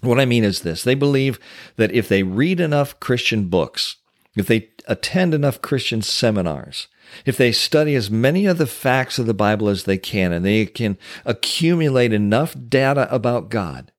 What 0.00 0.18
I 0.18 0.24
mean 0.24 0.42
is 0.42 0.62
this 0.62 0.82
they 0.82 0.96
believe 0.96 1.38
that 1.76 1.92
if 1.92 2.08
they 2.08 2.24
read 2.24 2.58
enough 2.58 2.98
Christian 2.98 3.44
books, 3.44 3.94
if 4.34 4.48
they 4.48 4.70
attend 4.88 5.34
enough 5.34 5.62
Christian 5.62 6.02
seminars, 6.02 6.88
if 7.24 7.36
they 7.36 7.52
study 7.52 7.94
as 7.94 8.10
many 8.10 8.44
of 8.46 8.58
the 8.58 8.66
facts 8.66 9.20
of 9.20 9.26
the 9.26 9.32
Bible 9.32 9.68
as 9.68 9.84
they 9.84 9.98
can 9.98 10.32
and 10.32 10.44
they 10.44 10.66
can 10.66 10.98
accumulate 11.24 12.12
enough 12.12 12.56
data 12.68 13.06
about 13.14 13.50
God, 13.50 13.92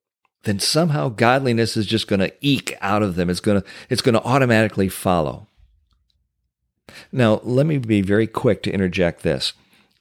then 0.43 0.59
somehow 0.59 1.07
godliness 1.07 1.77
is 1.77 1.85
just 1.85 2.09
going 2.09 2.19
to 2.19 2.33
eke 2.41 2.75
out 2.81 3.03
of 3.03 3.15
them. 3.15 3.29
It's 3.29 3.39
going 3.39 3.61
to, 3.61 3.67
it's 3.89 4.01
going 4.01 4.15
to 4.15 4.23
automatically 4.23 4.89
follow. 4.89 5.47
Now, 7.11 7.41
let 7.43 7.65
me 7.65 7.77
be 7.77 8.01
very 8.01 8.27
quick 8.27 8.63
to 8.63 8.71
interject 8.71 9.23
this. 9.23 9.53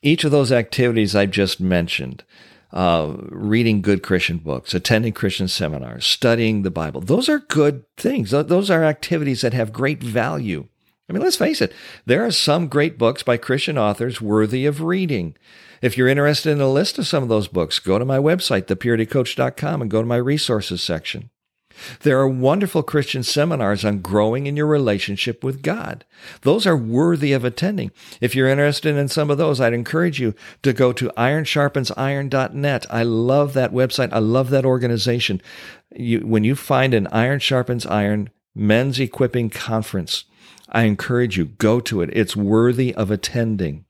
Each 0.03 0.25
of 0.25 0.31
those 0.31 0.51
activities 0.51 1.15
I've 1.15 1.31
just 1.31 1.61
mentioned, 1.61 2.25
uh, 2.73 3.15
reading 3.29 3.83
good 3.83 4.03
Christian 4.03 4.39
books, 4.39 4.75
attending 4.75 5.13
Christian 5.13 5.47
seminars, 5.47 6.07
studying 6.07 6.63
the 6.63 6.71
Bible, 6.71 7.01
those 7.01 7.29
are 7.29 7.39
good 7.39 7.85
things. 7.97 8.31
Those 8.31 8.71
are 8.71 8.85
activities 8.85 9.43
that 9.43 9.53
have 9.55 9.73
great 9.73 10.03
value. 10.03 10.67
I 11.09 11.13
mean, 11.13 11.23
let's 11.23 11.37
face 11.37 11.61
it, 11.61 11.73
there 12.07 12.25
are 12.25 12.31
some 12.31 12.69
great 12.69 12.97
books 12.97 13.23
by 13.23 13.37
Christian 13.37 13.77
authors 13.77 14.21
worthy 14.21 14.67
of 14.67 14.81
reading. 14.81 15.37
If 15.83 15.99
you're 15.99 16.09
interested 16.09 16.51
in 16.53 16.61
a 16.61 16.71
list 16.71 16.99
of 16.99 17.07
some 17.07 17.23
of 17.23 17.29
those 17.29 17.49
books, 17.49 17.81
go 17.81 17.99
to 17.99 18.05
my 18.05 18.19
website, 18.19 18.63
thepuritycoach.com, 18.63 19.83
and 19.83 19.91
go 19.91 20.01
to 20.01 20.07
my 20.07 20.17
resources 20.17 20.83
section. 20.83 21.29
There 22.01 22.19
are 22.19 22.29
wonderful 22.29 22.83
Christian 22.83 23.23
seminars 23.23 23.85
on 23.85 24.01
growing 24.01 24.47
in 24.47 24.57
your 24.57 24.67
relationship 24.67 25.43
with 25.43 25.63
God. 25.63 26.05
Those 26.43 26.67
are 26.67 26.77
worthy 26.77 27.33
of 27.33 27.45
attending. 27.45 27.91
If 28.21 28.35
you're 28.35 28.49
interested 28.49 28.97
in 28.97 29.09
some 29.09 29.31
of 29.31 29.39
those, 29.39 29.61
I'd 29.61 29.73
encourage 29.73 30.21
you 30.21 30.35
to 30.63 30.73
go 30.73 30.93
to 30.93 31.13
ironsharpensiron.net. 31.17 32.87
I 32.91 33.03
love 33.03 33.53
that 33.55 33.73
website. 33.73 34.13
I 34.13 34.19
love 34.19 34.51
that 34.51 34.65
organization. 34.65 35.41
You, 35.95 36.21
when 36.21 36.45
you 36.45 36.55
find 36.55 36.95
an 36.95 37.09
Iron 37.09 37.39
Sharpens 37.39 37.87
Iron 37.87 38.31
men's 38.55 39.01
equipping 39.01 39.51
conference, 39.51 40.25
I 40.69 40.85
encourage 40.85 41.37
you, 41.37 41.47
go 41.47 41.81
to 41.81 42.01
it. 42.01 42.11
It's 42.13 42.37
worthy 42.37 42.95
of 42.95 43.11
attending. 43.11 43.85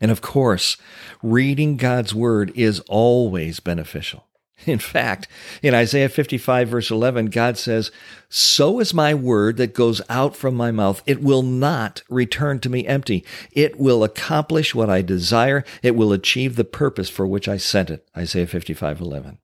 And 0.00 0.10
of 0.10 0.20
course, 0.20 0.76
reading 1.22 1.76
God's 1.76 2.14
word 2.14 2.52
is 2.54 2.80
always 2.80 3.60
beneficial. 3.60 4.25
In 4.66 4.78
fact, 4.78 5.28
in 5.62 5.74
Isaiah 5.74 6.08
55, 6.08 6.68
verse 6.68 6.90
11, 6.90 7.26
God 7.26 7.58
says, 7.58 7.90
So 8.28 8.80
is 8.80 8.94
my 8.94 9.12
word 9.12 9.58
that 9.58 9.74
goes 9.74 10.00
out 10.08 10.34
from 10.34 10.54
my 10.54 10.70
mouth. 10.70 11.02
It 11.06 11.22
will 11.22 11.42
not 11.42 12.02
return 12.08 12.58
to 12.60 12.70
me 12.70 12.86
empty. 12.86 13.24
It 13.52 13.78
will 13.78 14.02
accomplish 14.02 14.74
what 14.74 14.88
I 14.88 15.02
desire. 15.02 15.64
It 15.82 15.94
will 15.94 16.12
achieve 16.12 16.56
the 16.56 16.64
purpose 16.64 17.10
for 17.10 17.26
which 17.26 17.48
I 17.48 17.58
sent 17.58 17.90
it. 17.90 18.08
Isaiah 18.16 18.46
55, 18.46 19.00
11. 19.00 19.38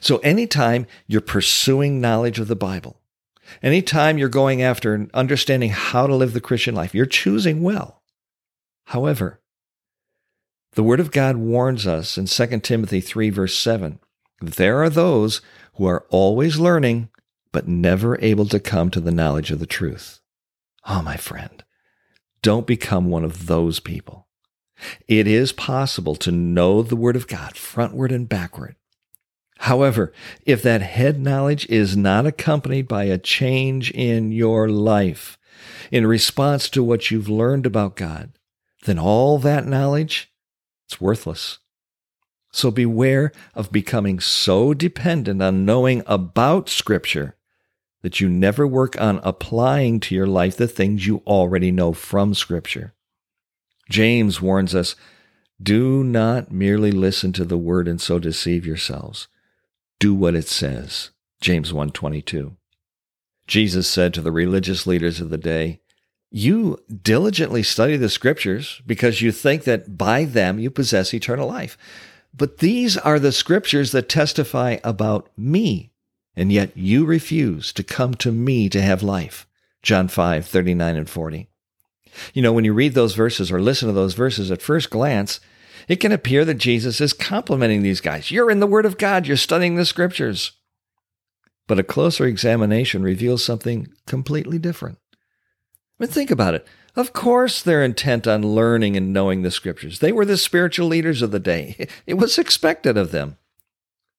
So 0.00 0.18
anytime 0.18 0.86
you're 1.06 1.20
pursuing 1.20 2.00
knowledge 2.00 2.38
of 2.38 2.48
the 2.48 2.56
Bible, 2.56 3.02
Anytime 3.62 4.18
you're 4.18 4.28
going 4.28 4.62
after 4.62 4.94
and 4.94 5.10
understanding 5.12 5.70
how 5.70 6.06
to 6.06 6.14
live 6.14 6.32
the 6.32 6.40
Christian 6.40 6.74
life, 6.74 6.94
you're 6.94 7.06
choosing 7.06 7.62
well. 7.62 8.02
However, 8.86 9.40
the 10.72 10.82
Word 10.82 11.00
of 11.00 11.10
God 11.10 11.36
warns 11.36 11.86
us 11.86 12.16
in 12.16 12.26
2 12.26 12.60
Timothy 12.60 13.00
3, 13.00 13.30
verse 13.30 13.56
7 13.56 13.98
there 14.42 14.82
are 14.82 14.90
those 14.90 15.40
who 15.74 15.86
are 15.86 16.06
always 16.10 16.58
learning 16.58 17.08
but 17.52 17.68
never 17.68 18.18
able 18.20 18.46
to 18.46 18.58
come 18.58 18.90
to 18.90 19.00
the 19.00 19.10
knowledge 19.10 19.50
of 19.50 19.58
the 19.58 19.66
truth. 19.66 20.20
Oh, 20.86 21.02
my 21.02 21.16
friend, 21.16 21.62
don't 22.40 22.66
become 22.66 23.08
one 23.08 23.24
of 23.24 23.46
those 23.46 23.78
people. 23.78 24.26
It 25.06 25.26
is 25.28 25.52
possible 25.52 26.16
to 26.16 26.32
know 26.32 26.82
the 26.82 26.96
Word 26.96 27.14
of 27.14 27.28
God 27.28 27.54
frontward 27.54 28.12
and 28.12 28.28
backward. 28.28 28.74
However, 29.58 30.12
if 30.44 30.60
that 30.62 30.82
head 30.82 31.20
knowledge 31.20 31.68
is 31.68 31.96
not 31.96 32.26
accompanied 32.26 32.88
by 32.88 33.04
a 33.04 33.18
change 33.18 33.92
in 33.92 34.32
your 34.32 34.68
life 34.68 35.38
in 35.92 36.04
response 36.04 36.68
to 36.70 36.82
what 36.82 37.12
you've 37.12 37.28
learned 37.28 37.64
about 37.64 37.94
God, 37.94 38.32
then 38.86 38.98
all 38.98 39.38
that 39.38 39.66
knowledge, 39.66 40.32
it's 40.88 41.00
worthless. 41.00 41.58
So 42.52 42.70
beware 42.70 43.32
of 43.54 43.72
becoming 43.72 44.20
so 44.20 44.74
dependent 44.74 45.42
on 45.42 45.64
knowing 45.64 46.02
about 46.06 46.68
Scripture 46.68 47.36
that 48.02 48.20
you 48.20 48.28
never 48.28 48.66
work 48.66 49.00
on 49.00 49.20
applying 49.22 50.00
to 50.00 50.14
your 50.14 50.26
life 50.26 50.56
the 50.56 50.68
things 50.68 51.06
you 51.06 51.22
already 51.26 51.70
know 51.70 51.92
from 51.92 52.34
Scripture. 52.34 52.94
James 53.88 54.40
warns 54.40 54.74
us 54.74 54.96
do 55.62 56.02
not 56.02 56.50
merely 56.50 56.90
listen 56.90 57.32
to 57.34 57.44
the 57.44 57.58
word 57.58 57.86
and 57.86 58.00
so 58.00 58.18
deceive 58.18 58.66
yourselves. 58.66 59.28
Do 60.00 60.12
what 60.12 60.34
it 60.34 60.48
says. 60.48 61.10
James 61.40 61.72
1:22. 61.72 62.56
Jesus 63.46 63.86
said 63.86 64.12
to 64.14 64.20
the 64.20 64.32
religious 64.32 64.86
leaders 64.86 65.20
of 65.20 65.30
the 65.30 65.38
day, 65.38 65.80
"You 66.30 66.82
diligently 67.02 67.62
study 67.62 67.96
the 67.96 68.08
scriptures 68.08 68.82
because 68.86 69.22
you 69.22 69.30
think 69.30 69.64
that 69.64 69.96
by 69.96 70.24
them 70.24 70.58
you 70.58 70.70
possess 70.70 71.14
eternal 71.14 71.46
life. 71.46 71.76
But 72.34 72.58
these 72.58 72.96
are 72.96 73.18
the 73.18 73.32
scriptures 73.32 73.92
that 73.92 74.08
testify 74.08 74.78
about 74.82 75.28
me, 75.36 75.92
and 76.34 76.50
yet 76.50 76.76
you 76.76 77.04
refuse 77.04 77.72
to 77.74 77.82
come 77.82 78.14
to 78.14 78.32
me 78.32 78.68
to 78.70 78.80
have 78.80 79.02
life. 79.02 79.46
John 79.82 80.08
5, 80.08 80.46
39 80.46 80.96
and 80.96 81.10
40. 81.10 81.48
You 82.32 82.42
know, 82.42 82.52
when 82.52 82.64
you 82.64 82.72
read 82.72 82.94
those 82.94 83.14
verses 83.14 83.50
or 83.50 83.60
listen 83.60 83.88
to 83.88 83.94
those 83.94 84.14
verses 84.14 84.50
at 84.50 84.62
first 84.62 84.90
glance, 84.90 85.40
it 85.88 85.96
can 85.96 86.12
appear 86.12 86.44
that 86.44 86.54
Jesus 86.54 87.00
is 87.00 87.12
complimenting 87.12 87.82
these 87.82 88.00
guys. 88.00 88.30
You're 88.30 88.50
in 88.50 88.60
the 88.60 88.66
Word 88.66 88.86
of 88.86 88.98
God, 88.98 89.26
you're 89.26 89.36
studying 89.36 89.74
the 89.74 89.84
Scriptures. 89.84 90.52
But 91.66 91.78
a 91.78 91.84
closer 91.84 92.26
examination 92.26 93.02
reveals 93.02 93.44
something 93.44 93.88
completely 94.06 94.58
different. 94.58 94.98
Mean, 96.02 96.10
think 96.10 96.30
about 96.30 96.54
it. 96.54 96.66
Of 96.94 97.12
course, 97.14 97.62
they're 97.62 97.82
intent 97.82 98.26
on 98.26 98.54
learning 98.54 98.96
and 98.96 99.12
knowing 99.12 99.42
the 99.42 99.50
Scriptures. 99.50 100.00
They 100.00 100.12
were 100.12 100.26
the 100.26 100.36
spiritual 100.36 100.88
leaders 100.88 101.22
of 101.22 101.30
the 101.30 101.40
day, 101.40 101.88
it 102.06 102.14
was 102.14 102.38
expected 102.38 102.98
of 102.98 103.12
them 103.12 103.38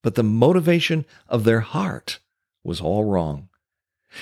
but 0.04 0.14
the 0.14 0.22
motivation 0.22 1.06
of 1.28 1.42
their 1.42 1.60
heart 1.60 2.20
was 2.62 2.80
all 2.80 3.04
wrong. 3.04 3.48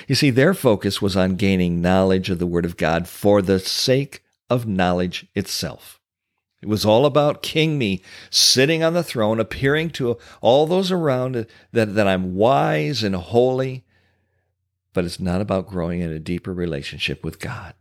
You 0.06 0.14
see, 0.14 0.30
their 0.30 0.54
focus 0.54 1.02
was 1.02 1.16
on 1.16 1.34
gaining 1.34 1.82
knowledge 1.82 2.30
of 2.30 2.38
the 2.38 2.46
Word 2.46 2.64
of 2.64 2.78
God 2.78 3.08
for 3.08 3.42
the 3.42 3.58
sake 3.58 4.22
of 4.48 4.66
knowledge 4.66 5.26
itself. 5.34 6.00
It 6.62 6.68
was 6.68 6.86
all 6.86 7.04
about 7.04 7.42
King 7.42 7.76
Me 7.78 8.00
sitting 8.30 8.84
on 8.84 8.94
the 8.94 9.02
throne, 9.02 9.40
appearing 9.40 9.90
to 9.90 10.18
all 10.40 10.66
those 10.68 10.92
around 10.92 11.46
that, 11.72 11.94
that 11.96 12.06
I'm 12.06 12.36
wise 12.36 13.02
and 13.02 13.16
holy. 13.16 13.84
But 14.92 15.04
it's 15.04 15.20
not 15.20 15.40
about 15.40 15.68
growing 15.68 16.00
in 16.00 16.10
a 16.10 16.18
deeper 16.18 16.52
relationship 16.52 17.24
with 17.24 17.40
God. 17.40 17.74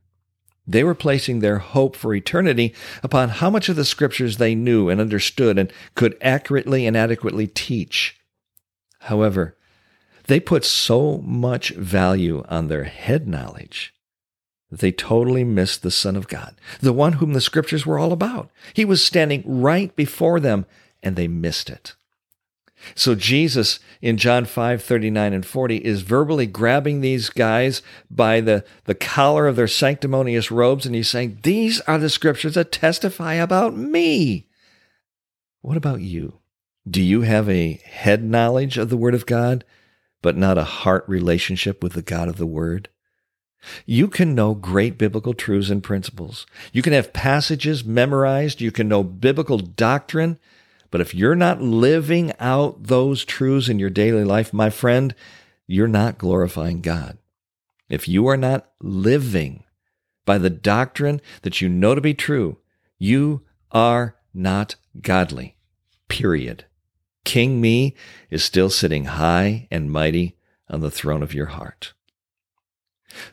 They 0.68 0.84
were 0.84 0.96
placing 0.96 1.39
their 1.39 1.58
hope 1.58 1.96
for 1.96 2.13
eternity 2.13 2.74
upon 3.03 3.30
how 3.30 3.50
much 3.50 3.68
of 3.68 3.75
the 3.75 3.84
scriptures 3.84 4.38
they 4.38 4.56
knew 4.56 4.89
and 4.89 5.01
understood 5.01 5.58
and 5.58 5.72
could 5.96 6.18
accurately 6.22 6.86
and 6.86 6.96
adequately 6.96 7.48
teach. 7.48 8.20
However, 9.00 9.58
they 10.27 10.39
put 10.39 10.63
so 10.63 11.18
much 11.18 11.72
value 11.72 12.44
on 12.48 12.68
their 12.68 12.86
head 12.86 13.27
knowledge 13.27 13.94
that 14.70 14.79
they 14.79 14.92
totally 14.92 15.44
missed 15.44 15.81
the 15.81 15.92
Son 15.92 16.16
of 16.16 16.27
God, 16.27 16.55
the 16.79 16.94
one 16.94 17.14
whom 17.14 17.33
the 17.33 17.42
scriptures 17.42 17.86
were 17.86 18.00
all 18.00 18.14
about. 18.14 18.50
He 18.74 18.86
was 18.86 19.03
standing 19.03 19.44
right 19.46 19.94
before 19.96 20.40
them, 20.40 20.66
and 21.03 21.16
they 21.16 21.27
missed 21.27 21.70
it. 21.70 21.96
So 22.96 23.15
Jesus 23.15 23.79
in 24.01 24.17
John 24.17 24.46
5, 24.46 24.83
39 24.83 25.33
and 25.33 25.46
40 25.46 25.77
is 25.77 26.01
verbally 26.01 26.48
grabbing 26.48 27.01
these 27.01 27.29
guys 27.29 27.81
by 28.09 28.41
the, 28.41 28.65
the 28.85 28.96
collar 28.96 29.48
of 29.48 29.55
their 29.55 29.67
sanctimonious 29.67 30.51
robes, 30.51 30.85
and 30.85 30.96
he's 30.96 31.09
saying, 31.09 31.39
These 31.44 31.81
are 31.81 31.98
the 31.98 32.09
scriptures 32.09 32.55
that 32.55 32.72
testify 32.72 33.35
about 33.35 33.75
me. 33.75 34.48
What 35.61 35.77
about 35.77 36.01
you? 36.01 36.39
Do 36.89 37.01
you 37.01 37.22
have 37.22 37.48
a 37.48 37.79
head 37.85 38.24
knowledge 38.24 38.77
of 38.77 38.89
the 38.89 38.98
Word 38.98 39.13
of 39.13 39.27
God, 39.27 39.63
but 40.22 40.35
not 40.35 40.57
a 40.57 40.63
heart 40.63 41.05
relationship 41.07 41.83
with 41.83 41.94
the 41.94 42.01
God 42.01 42.27
of 42.27 42.37
the 42.37 42.48
Word? 42.48 42.89
You 43.85 44.07
can 44.07 44.33
know 44.33 44.55
great 44.55 44.98
biblical 44.98 45.35
truths 45.35 45.70
and 45.70 45.83
principles. 45.83 46.48
You 46.74 46.81
can 46.81 46.94
have 46.94 47.13
passages 47.13 47.85
memorized. 47.85 48.59
You 48.59 48.72
can 48.72 48.87
know 48.87 49.03
biblical 49.03 49.59
doctrine 49.59 50.39
but 50.92 51.01
if 51.01 51.16
you're 51.16 51.36
not 51.36 51.62
living 51.62 52.34
out 52.40 52.84
those 52.84 53.25
truths 53.25 53.70
in 53.70 53.80
your 53.80 53.90
daily 53.90 54.24
life, 54.24 54.54
my 54.54 54.70
friend, 54.70 55.16
you're 55.66 55.88
not 55.88 56.18
glorifying 56.18 56.82
God. 56.82 57.18
If 57.90 58.08
you 58.08 58.27
are 58.27 58.38
not 58.38 58.70
living 58.82 59.64
by 60.25 60.38
the 60.38 60.50
doctrine 60.50 61.22
that 61.42 61.62
you 61.62 61.70
know 61.70 61.96
to 61.96 62.01
be 62.01 62.14
true, 62.14 62.58
you 63.00 63.42
are 63.72 64.16
not 64.34 64.75
godly. 65.01 65.56
Period. 66.08 66.66
King 67.24 67.62
Me 67.62 67.96
is 68.30 68.44
still 68.44 68.70
sitting 68.70 69.06
high 69.06 69.68
and 69.72 69.92
mighty 69.92 70.38
on 70.70 70.82
the 70.82 70.92
throne 70.92 71.24
of 71.24 71.34
your 71.34 71.48
heart. 71.48 71.94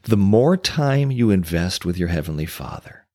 The 0.03 0.17
more 0.17 0.57
time 0.57 1.11
you 1.11 1.31
invest 1.31 1.85
with 1.85 1.97
your 1.97 2.09
Heavenly 2.09 2.47
Father, 2.47 3.07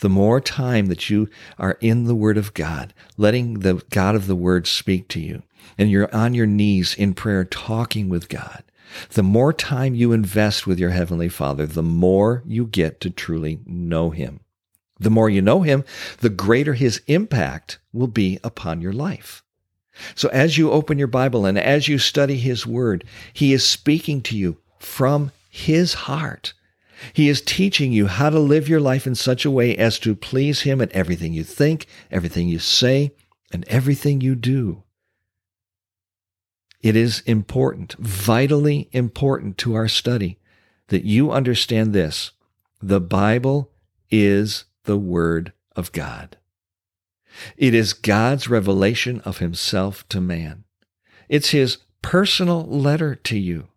the 0.00 0.08
more 0.08 0.40
time 0.40 0.86
that 0.86 1.10
you 1.10 1.28
are 1.58 1.78
in 1.80 2.04
the 2.04 2.14
Word 2.14 2.36
of 2.36 2.54
God, 2.54 2.94
letting 3.16 3.60
the 3.60 3.82
God 3.90 4.14
of 4.14 4.26
the 4.26 4.36
Word 4.36 4.66
speak 4.66 5.08
to 5.08 5.20
you, 5.20 5.42
and 5.76 5.90
you're 5.90 6.14
on 6.14 6.34
your 6.34 6.46
knees 6.46 6.94
in 6.94 7.14
prayer 7.14 7.44
talking 7.44 8.08
with 8.08 8.28
God, 8.28 8.62
the 9.10 9.22
more 9.22 9.52
time 9.52 9.94
you 9.94 10.12
invest 10.12 10.66
with 10.66 10.78
your 10.78 10.90
Heavenly 10.90 11.28
Father, 11.28 11.66
the 11.66 11.82
more 11.82 12.42
you 12.46 12.66
get 12.66 13.00
to 13.00 13.10
truly 13.10 13.60
know 13.66 14.10
Him. 14.10 14.40
The 14.98 15.10
more 15.10 15.30
you 15.30 15.42
know 15.42 15.62
Him, 15.62 15.84
the 16.20 16.30
greater 16.30 16.74
His 16.74 17.02
impact 17.06 17.78
will 17.92 18.08
be 18.08 18.38
upon 18.42 18.80
your 18.80 18.92
life. 18.92 19.44
So 20.14 20.28
as 20.28 20.56
you 20.56 20.70
open 20.70 20.98
your 20.98 21.08
Bible 21.08 21.44
and 21.44 21.58
as 21.58 21.88
you 21.88 21.98
study 21.98 22.36
His 22.36 22.66
Word, 22.66 23.04
He 23.32 23.52
is 23.52 23.66
speaking 23.66 24.22
to 24.22 24.36
you 24.36 24.58
from 24.78 25.32
His 25.50 25.94
heart. 25.94 26.54
He 27.12 27.28
is 27.28 27.40
teaching 27.40 27.92
you 27.92 28.06
how 28.06 28.30
to 28.30 28.38
live 28.38 28.68
your 28.68 28.80
life 28.80 29.06
in 29.06 29.14
such 29.14 29.44
a 29.44 29.50
way 29.50 29.76
as 29.76 29.98
to 30.00 30.14
please 30.14 30.62
Him 30.62 30.80
in 30.80 30.90
everything 30.92 31.32
you 31.32 31.44
think, 31.44 31.86
everything 32.10 32.48
you 32.48 32.58
say, 32.58 33.12
and 33.52 33.66
everything 33.68 34.20
you 34.20 34.34
do. 34.34 34.82
It 36.80 36.96
is 36.96 37.20
important, 37.20 37.94
vitally 37.98 38.88
important 38.92 39.58
to 39.58 39.74
our 39.74 39.88
study, 39.88 40.38
that 40.88 41.04
you 41.04 41.32
understand 41.32 41.92
this. 41.92 42.32
The 42.80 43.00
Bible 43.00 43.70
is 44.10 44.64
the 44.84 44.96
Word 44.96 45.52
of 45.74 45.92
God. 45.92 46.36
It 47.56 47.74
is 47.74 47.92
God's 47.92 48.48
revelation 48.48 49.20
of 49.20 49.38
Himself 49.38 50.08
to 50.08 50.20
man. 50.20 50.64
It's 51.28 51.50
His 51.50 51.78
personal 52.02 52.64
letter 52.64 53.14
to 53.14 53.38
you. 53.38 53.68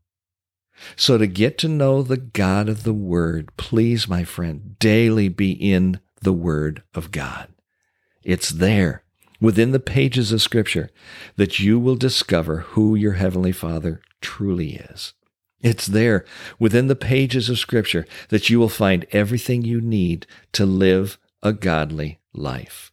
So, 0.96 1.18
to 1.18 1.28
get 1.28 1.58
to 1.60 1.68
know 1.68 2.02
the 2.02 2.18
God 2.18 2.70
of 2.70 2.84
the 2.84 2.94
Word, 2.94 3.56
please, 3.58 4.08
my 4.08 4.24
friend, 4.24 4.76
daily 4.80 5.30
be 5.30 5.52
in 5.52 6.00
the 6.22 6.34
Word 6.34 6.84
of 6.94 7.12
God. 7.12 7.50
It's 8.24 8.50
there 8.50 9.04
within 9.40 9.72
the 9.72 9.80
pages 9.80 10.32
of 10.32 10.42
Scripture 10.42 10.90
that 11.36 11.60
you 11.60 11.80
will 11.80 11.96
discover 11.96 12.58
who 12.60 12.96
your 12.96 13.14
Heavenly 13.14 13.52
Father 13.52 14.02
truly 14.22 14.76
is. 14.76 15.14
It's 15.62 15.88
there 15.88 16.26
within 16.60 16.88
the 16.88 16.96
pages 16.96 17.50
of 17.50 17.60
Scripture 17.60 18.06
that 18.30 18.50
you 18.50 18.60
will 18.60 18.70
find 18.70 19.06
everything 19.12 19.64
you 19.64 19.82
need 19.82 20.26
to 20.54 20.66
live 20.66 21.18
a 21.44 21.54
godly 21.54 22.20
life. 22.34 22.92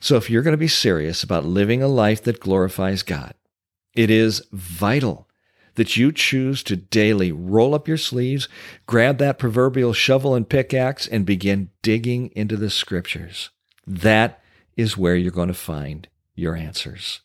So, 0.00 0.16
if 0.16 0.30
you're 0.30 0.42
going 0.42 0.52
to 0.52 0.58
be 0.58 0.68
serious 0.68 1.22
about 1.22 1.44
living 1.44 1.82
a 1.82 1.88
life 1.88 2.22
that 2.24 2.40
glorifies 2.40 3.02
God, 3.02 3.34
it 3.94 4.10
is 4.10 4.42
vital 4.52 5.25
that 5.76 5.96
you 5.96 6.12
choose 6.12 6.62
to 6.64 6.76
daily 6.76 7.32
roll 7.32 7.74
up 7.74 7.86
your 7.88 7.96
sleeves, 7.96 8.48
grab 8.86 9.18
that 9.18 9.38
proverbial 9.38 9.92
shovel 9.92 10.34
and 10.34 10.48
pickaxe, 10.48 11.06
and 11.06 11.24
begin 11.24 11.70
digging 11.82 12.30
into 12.34 12.56
the 12.56 12.70
scriptures. 12.70 13.50
That 13.86 14.42
is 14.76 14.98
where 14.98 15.14
you're 15.14 15.30
going 15.30 15.48
to 15.48 15.54
find 15.54 16.08
your 16.34 16.56
answers. 16.56 17.20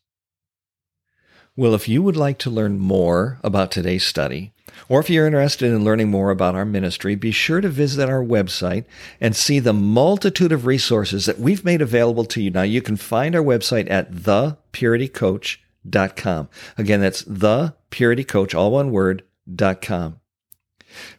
Well, 1.58 1.74
if 1.76 1.90
you 1.90 2.02
would 2.02 2.16
like 2.16 2.38
to 2.40 2.50
learn 2.50 2.80
more 2.80 3.40
about 3.44 3.72
today's 3.72 4.06
study, 4.06 4.54
or 4.88 5.02
if 5.02 5.10
you're 5.10 5.26
interested 5.26 5.70
in 5.70 5.84
learning 5.84 6.10
more 6.10 6.32
about 6.32 6.56
our 6.56 6.64
ministry, 6.64 7.16
be 7.16 7.32
sure 7.32 7.60
to 7.60 7.68
visit 7.68 8.08
our 8.08 8.24
website 8.24 8.86
and 9.20 9.36
see 9.36 9.60
the 9.60 9.74
multitude 9.74 10.54
of 10.54 10.66
resources 10.66 11.26
that 11.26 11.40
we've 11.40 11.66
made 11.66 11.82
available 11.82 12.24
to 12.26 12.42
you. 12.42 12.52
Now, 12.52 12.62
you 12.62 12.82
can 12.82 12.96
find 12.96 13.36
our 13.36 13.44
website 13.44 13.90
at 13.92 14.14
thepuritycoach.com 14.14 15.61
thepuritycoach.com. 15.88 16.50
Again, 16.78 17.02
that's 17.02 17.24
thepuritycoach, 17.24 18.56
all 18.56 18.72
one 18.72 18.91
word, 18.91 19.24
dot 19.54 19.82
com. 19.82 20.20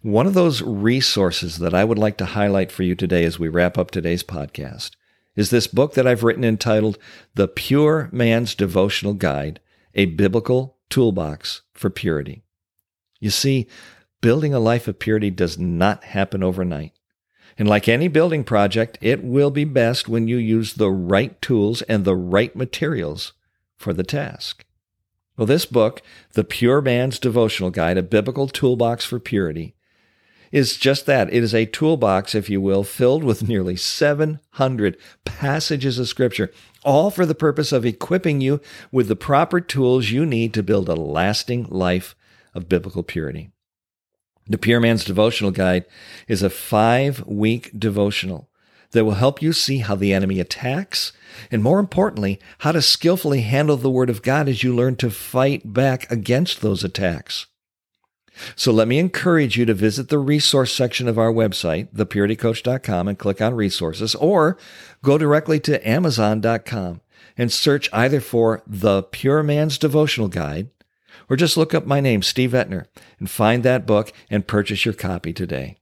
One 0.02 0.26
of 0.26 0.34
those 0.34 0.62
resources 0.62 1.58
that 1.58 1.74
I 1.74 1.84
would 1.84 1.98
like 1.98 2.18
to 2.18 2.26
highlight 2.26 2.70
for 2.70 2.82
you 2.82 2.94
today 2.94 3.24
as 3.24 3.38
we 3.38 3.48
wrap 3.48 3.78
up 3.78 3.90
today's 3.90 4.22
podcast 4.22 4.92
is 5.34 5.48
this 5.48 5.66
book 5.66 5.94
that 5.94 6.06
I've 6.06 6.22
written 6.22 6.44
entitled 6.44 6.98
The 7.34 7.48
Pure 7.48 8.10
Man's 8.12 8.54
Devotional 8.54 9.14
Guide, 9.14 9.60
a 9.94 10.04
Biblical 10.04 10.76
Toolbox 10.90 11.62
for 11.72 11.88
Purity. 11.88 12.42
You 13.18 13.30
see, 13.30 13.66
building 14.20 14.52
a 14.52 14.60
life 14.60 14.88
of 14.88 14.98
purity 14.98 15.30
does 15.30 15.58
not 15.58 16.04
happen 16.04 16.42
overnight. 16.42 16.92
And 17.58 17.66
like 17.66 17.88
any 17.88 18.08
building 18.08 18.44
project, 18.44 18.98
it 19.00 19.24
will 19.24 19.50
be 19.50 19.64
best 19.64 20.06
when 20.06 20.28
you 20.28 20.36
use 20.36 20.74
the 20.74 20.90
right 20.90 21.40
tools 21.40 21.80
and 21.82 22.04
the 22.04 22.16
right 22.16 22.54
materials 22.54 23.32
for 23.82 23.92
the 23.92 24.04
task. 24.04 24.64
Well, 25.36 25.46
this 25.46 25.66
book, 25.66 26.02
The 26.34 26.44
Pure 26.44 26.82
Man's 26.82 27.18
Devotional 27.18 27.70
Guide, 27.70 27.98
a 27.98 28.02
biblical 28.02 28.48
toolbox 28.48 29.04
for 29.04 29.18
purity, 29.18 29.74
is 30.52 30.76
just 30.76 31.06
that. 31.06 31.32
It 31.32 31.42
is 31.42 31.54
a 31.54 31.66
toolbox, 31.66 32.34
if 32.34 32.50
you 32.50 32.60
will, 32.60 32.84
filled 32.84 33.24
with 33.24 33.42
nearly 33.48 33.74
700 33.74 34.96
passages 35.24 35.98
of 35.98 36.08
Scripture, 36.08 36.52
all 36.84 37.10
for 37.10 37.24
the 37.24 37.34
purpose 37.34 37.72
of 37.72 37.86
equipping 37.86 38.40
you 38.40 38.60
with 38.92 39.08
the 39.08 39.16
proper 39.16 39.60
tools 39.60 40.10
you 40.10 40.26
need 40.26 40.52
to 40.54 40.62
build 40.62 40.88
a 40.88 40.94
lasting 40.94 41.64
life 41.64 42.14
of 42.54 42.68
biblical 42.68 43.02
purity. 43.02 43.50
The 44.46 44.58
Pure 44.58 44.80
Man's 44.80 45.04
Devotional 45.04 45.50
Guide 45.50 45.86
is 46.28 46.42
a 46.42 46.50
five 46.50 47.26
week 47.26 47.70
devotional 47.78 48.50
that 48.92 49.04
will 49.04 49.12
help 49.14 49.42
you 49.42 49.52
see 49.52 49.78
how 49.78 49.94
the 49.94 50.12
enemy 50.12 50.40
attacks, 50.40 51.12
and 51.50 51.62
more 51.62 51.78
importantly, 51.80 52.38
how 52.58 52.72
to 52.72 52.82
skillfully 52.82 53.42
handle 53.42 53.76
the 53.76 53.90
Word 53.90 54.10
of 54.10 54.22
God 54.22 54.48
as 54.48 54.62
you 54.62 54.74
learn 54.74 54.96
to 54.96 55.10
fight 55.10 55.72
back 55.72 56.10
against 56.10 56.60
those 56.60 56.84
attacks. 56.84 57.46
So 58.56 58.72
let 58.72 58.88
me 58.88 58.98
encourage 58.98 59.58
you 59.58 59.66
to 59.66 59.74
visit 59.74 60.08
the 60.08 60.18
resource 60.18 60.72
section 60.72 61.06
of 61.06 61.18
our 61.18 61.32
website, 61.32 61.92
thepuritycoach.com, 61.94 63.08
and 63.08 63.18
click 63.18 63.42
on 63.42 63.54
resources, 63.54 64.14
or 64.14 64.56
go 65.02 65.18
directly 65.18 65.60
to 65.60 65.86
amazon.com 65.88 67.00
and 67.36 67.52
search 67.52 67.90
either 67.92 68.20
for 68.20 68.62
The 68.66 69.02
Pure 69.02 69.42
Man's 69.42 69.78
Devotional 69.78 70.28
Guide 70.28 70.70
or 71.28 71.36
just 71.36 71.56
look 71.56 71.74
up 71.74 71.86
my 71.86 72.00
name, 72.00 72.22
Steve 72.22 72.50
Etner, 72.50 72.86
and 73.18 73.30
find 73.30 73.62
that 73.62 73.86
book 73.86 74.12
and 74.30 74.46
purchase 74.46 74.84
your 74.84 74.94
copy 74.94 75.32
today. 75.32 75.76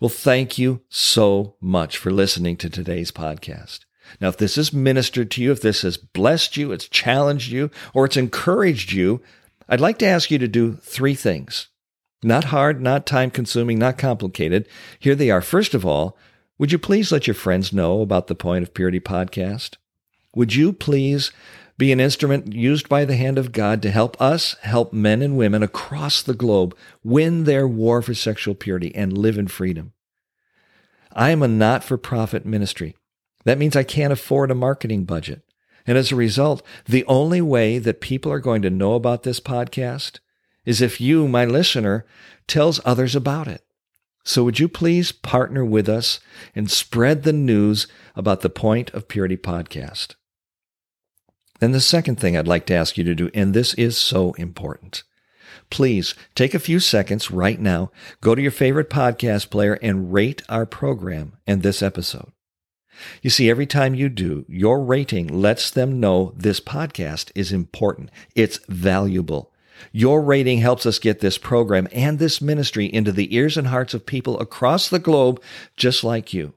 Well, 0.00 0.08
thank 0.08 0.58
you 0.58 0.82
so 0.88 1.56
much 1.60 1.96
for 1.96 2.10
listening 2.10 2.56
to 2.58 2.70
today's 2.70 3.10
podcast. 3.10 3.80
Now, 4.20 4.28
if 4.28 4.36
this 4.36 4.56
has 4.56 4.72
ministered 4.72 5.30
to 5.32 5.42
you, 5.42 5.52
if 5.52 5.60
this 5.60 5.82
has 5.82 5.96
blessed 5.96 6.56
you, 6.56 6.72
it's 6.72 6.88
challenged 6.88 7.50
you, 7.50 7.70
or 7.92 8.06
it's 8.06 8.16
encouraged 8.16 8.92
you, 8.92 9.20
I'd 9.68 9.80
like 9.80 9.98
to 9.98 10.06
ask 10.06 10.30
you 10.30 10.38
to 10.38 10.48
do 10.48 10.76
three 10.76 11.14
things. 11.14 11.68
Not 12.22 12.44
hard, 12.44 12.80
not 12.80 13.06
time 13.06 13.30
consuming, 13.30 13.78
not 13.78 13.98
complicated. 13.98 14.66
Here 14.98 15.14
they 15.14 15.30
are. 15.30 15.42
First 15.42 15.74
of 15.74 15.84
all, 15.84 16.16
would 16.58 16.72
you 16.72 16.78
please 16.78 17.12
let 17.12 17.26
your 17.26 17.34
friends 17.34 17.72
know 17.72 18.00
about 18.00 18.26
the 18.26 18.34
Point 18.34 18.64
of 18.64 18.74
Purity 18.74 18.98
podcast? 18.98 19.76
Would 20.34 20.54
you 20.54 20.72
please 20.72 21.30
be 21.78 21.92
an 21.92 22.00
instrument 22.00 22.52
used 22.52 22.88
by 22.88 23.04
the 23.04 23.16
hand 23.16 23.38
of 23.38 23.52
God 23.52 23.80
to 23.82 23.90
help 23.90 24.20
us 24.20 24.56
help 24.62 24.92
men 24.92 25.22
and 25.22 25.36
women 25.36 25.62
across 25.62 26.22
the 26.22 26.34
globe 26.34 26.76
win 27.04 27.44
their 27.44 27.66
war 27.66 28.02
for 28.02 28.14
sexual 28.14 28.54
purity 28.54 28.94
and 28.94 29.16
live 29.16 29.38
in 29.38 29.46
freedom? 29.46 29.92
I 31.12 31.30
am 31.30 31.42
a 31.42 31.48
not 31.48 31.84
for 31.84 31.96
profit 31.96 32.44
ministry. 32.44 32.96
That 33.44 33.58
means 33.58 33.76
I 33.76 33.84
can't 33.84 34.12
afford 34.12 34.50
a 34.50 34.56
marketing 34.56 35.04
budget. 35.04 35.42
And 35.86 35.96
as 35.96 36.12
a 36.12 36.16
result, 36.16 36.62
the 36.84 37.04
only 37.06 37.40
way 37.40 37.78
that 37.78 38.00
people 38.00 38.30
are 38.30 38.40
going 38.40 38.60
to 38.62 38.70
know 38.70 38.94
about 38.94 39.22
this 39.22 39.40
podcast 39.40 40.18
is 40.66 40.82
if 40.82 41.00
you, 41.00 41.26
my 41.26 41.46
listener, 41.46 42.04
tells 42.46 42.80
others 42.84 43.16
about 43.16 43.48
it. 43.48 43.64
So 44.22 44.44
would 44.44 44.58
you 44.58 44.68
please 44.68 45.12
partner 45.12 45.64
with 45.64 45.88
us 45.88 46.20
and 46.54 46.70
spread 46.70 47.22
the 47.22 47.32
news 47.32 47.86
about 48.14 48.42
the 48.42 48.50
Point 48.50 48.90
of 48.90 49.08
Purity 49.08 49.38
podcast? 49.38 50.14
Then 51.58 51.72
the 51.72 51.80
second 51.80 52.16
thing 52.16 52.36
I'd 52.36 52.48
like 52.48 52.66
to 52.66 52.74
ask 52.74 52.96
you 52.96 53.04
to 53.04 53.14
do, 53.14 53.30
and 53.34 53.52
this 53.52 53.74
is 53.74 53.98
so 53.98 54.32
important. 54.34 55.02
Please 55.70 56.14
take 56.34 56.54
a 56.54 56.60
few 56.60 56.80
seconds 56.80 57.30
right 57.30 57.60
now, 57.60 57.90
go 58.20 58.34
to 58.34 58.40
your 58.42 58.50
favorite 58.50 58.88
podcast 58.88 59.50
player 59.50 59.74
and 59.82 60.12
rate 60.12 60.42
our 60.48 60.66
program 60.66 61.36
and 61.46 61.62
this 61.62 61.82
episode. 61.82 62.32
You 63.22 63.30
see, 63.30 63.50
every 63.50 63.66
time 63.66 63.94
you 63.94 64.08
do, 64.08 64.44
your 64.48 64.82
rating 64.82 65.28
lets 65.28 65.70
them 65.70 66.00
know 66.00 66.32
this 66.36 66.60
podcast 66.60 67.30
is 67.34 67.52
important. 67.52 68.10
It's 68.34 68.58
valuable. 68.68 69.52
Your 69.92 70.20
rating 70.20 70.58
helps 70.58 70.86
us 70.86 70.98
get 70.98 71.20
this 71.20 71.38
program 71.38 71.86
and 71.92 72.18
this 72.18 72.40
ministry 72.40 72.86
into 72.86 73.12
the 73.12 73.34
ears 73.34 73.56
and 73.56 73.68
hearts 73.68 73.94
of 73.94 74.06
people 74.06 74.38
across 74.40 74.88
the 74.88 74.98
globe 74.98 75.40
just 75.76 76.02
like 76.02 76.34
you. 76.34 76.54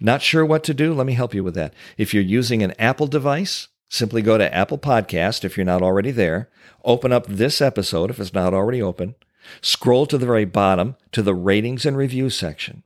Not 0.00 0.22
sure 0.22 0.44
what 0.44 0.64
to 0.64 0.74
do? 0.74 0.92
Let 0.92 1.06
me 1.06 1.14
help 1.14 1.34
you 1.34 1.44
with 1.44 1.54
that. 1.54 1.74
If 1.96 2.12
you're 2.12 2.22
using 2.22 2.62
an 2.62 2.74
Apple 2.78 3.06
device, 3.06 3.68
simply 3.88 4.22
go 4.22 4.38
to 4.38 4.54
Apple 4.54 4.78
Podcast 4.78 5.44
if 5.44 5.56
you're 5.56 5.66
not 5.66 5.82
already 5.82 6.10
there. 6.10 6.48
Open 6.84 7.12
up 7.12 7.26
this 7.26 7.60
episode 7.60 8.10
if 8.10 8.20
it's 8.20 8.34
not 8.34 8.54
already 8.54 8.82
open. 8.82 9.14
Scroll 9.60 10.06
to 10.06 10.18
the 10.18 10.26
very 10.26 10.44
bottom 10.44 10.96
to 11.12 11.22
the 11.22 11.34
ratings 11.34 11.86
and 11.86 11.96
review 11.96 12.30
section. 12.30 12.82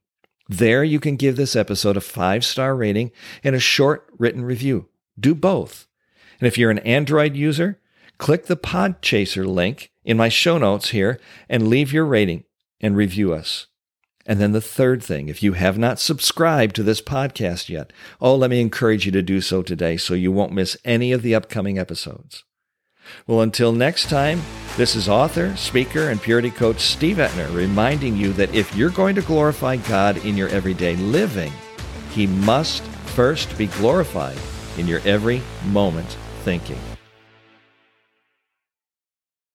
There 0.49 0.83
you 0.83 0.99
can 0.99 1.17
give 1.17 1.37
this 1.37 1.55
episode 1.55 1.97
a 1.97 2.01
five 2.01 2.45
star 2.45 2.75
rating 2.75 3.13
and 3.45 3.55
a 3.55 3.61
short 3.61 4.07
written 4.19 4.45
review. 4.45 4.89
Do 5.19 5.35
both. 5.35 5.87
And 6.41 6.47
if 6.47 6.59
you're 6.59 6.71
an 6.71 6.81
Android 6.81 7.37
user, 7.37 7.79
click 8.19 8.47
the 8.47 8.57
Podchaser 8.57 9.47
link 9.47 9.93
in 10.05 10.17
my 10.17 10.29
show 10.29 10.59
notes 10.59 10.91
here 10.91 11.21
and 11.49 11.69
leave 11.69 11.93
your 11.93 12.05
rating 12.05 12.45
and 12.81 12.97
review 12.97 13.33
us. 13.33 13.67
And 14.27 14.41
then 14.41 14.53
the 14.53 14.61
third 14.61 15.03
thing, 15.03 15.29
if 15.29 15.43
you 15.43 15.55
have 15.55 15.79
not 15.79 15.99
subscribed 15.99 16.77
to 16.77 16.83
this 16.83 17.01
podcast 17.01 17.69
yet, 17.69 17.93
oh, 18.21 18.35
let 18.37 18.51
me 18.51 18.61
encourage 18.61 19.07
you 19.07 19.13
to 19.13 19.23
do 19.23 19.41
so 19.41 19.63
today 19.63 19.97
so 19.97 20.15
you 20.15 20.31
won't 20.31 20.53
miss 20.53 20.77
any 20.85 21.13
of 21.13 21.23
the 21.23 21.35
upcoming 21.35 21.79
episodes. 21.79 22.45
Well, 23.27 23.41
until 23.41 23.73
next 23.73 24.09
time, 24.09 24.43
this 24.77 24.95
is 24.95 25.09
author, 25.09 25.57
speaker, 25.57 26.11
and 26.11 26.23
purity 26.23 26.51
coach 26.51 26.81
Steve 26.81 27.17
Etner 27.17 27.53
reminding 27.55 28.17
you 28.17 28.33
that 28.35 28.55
if 28.55 28.75
you're 28.77 28.91
going 28.91 29.15
to 29.17 29.23
glorify 29.23 29.77
God 29.77 30.25
in 30.25 30.37
your 30.37 30.49
everyday 30.51 30.97
living, 30.97 31.53
He 32.11 32.27
must 32.27 32.83
first 32.83 33.57
be 33.59 33.67
glorified 33.67 34.39
in 34.79 34.87
your 34.87 35.01
every 35.01 35.43
moment 35.67 36.17
thinking. 36.45 36.79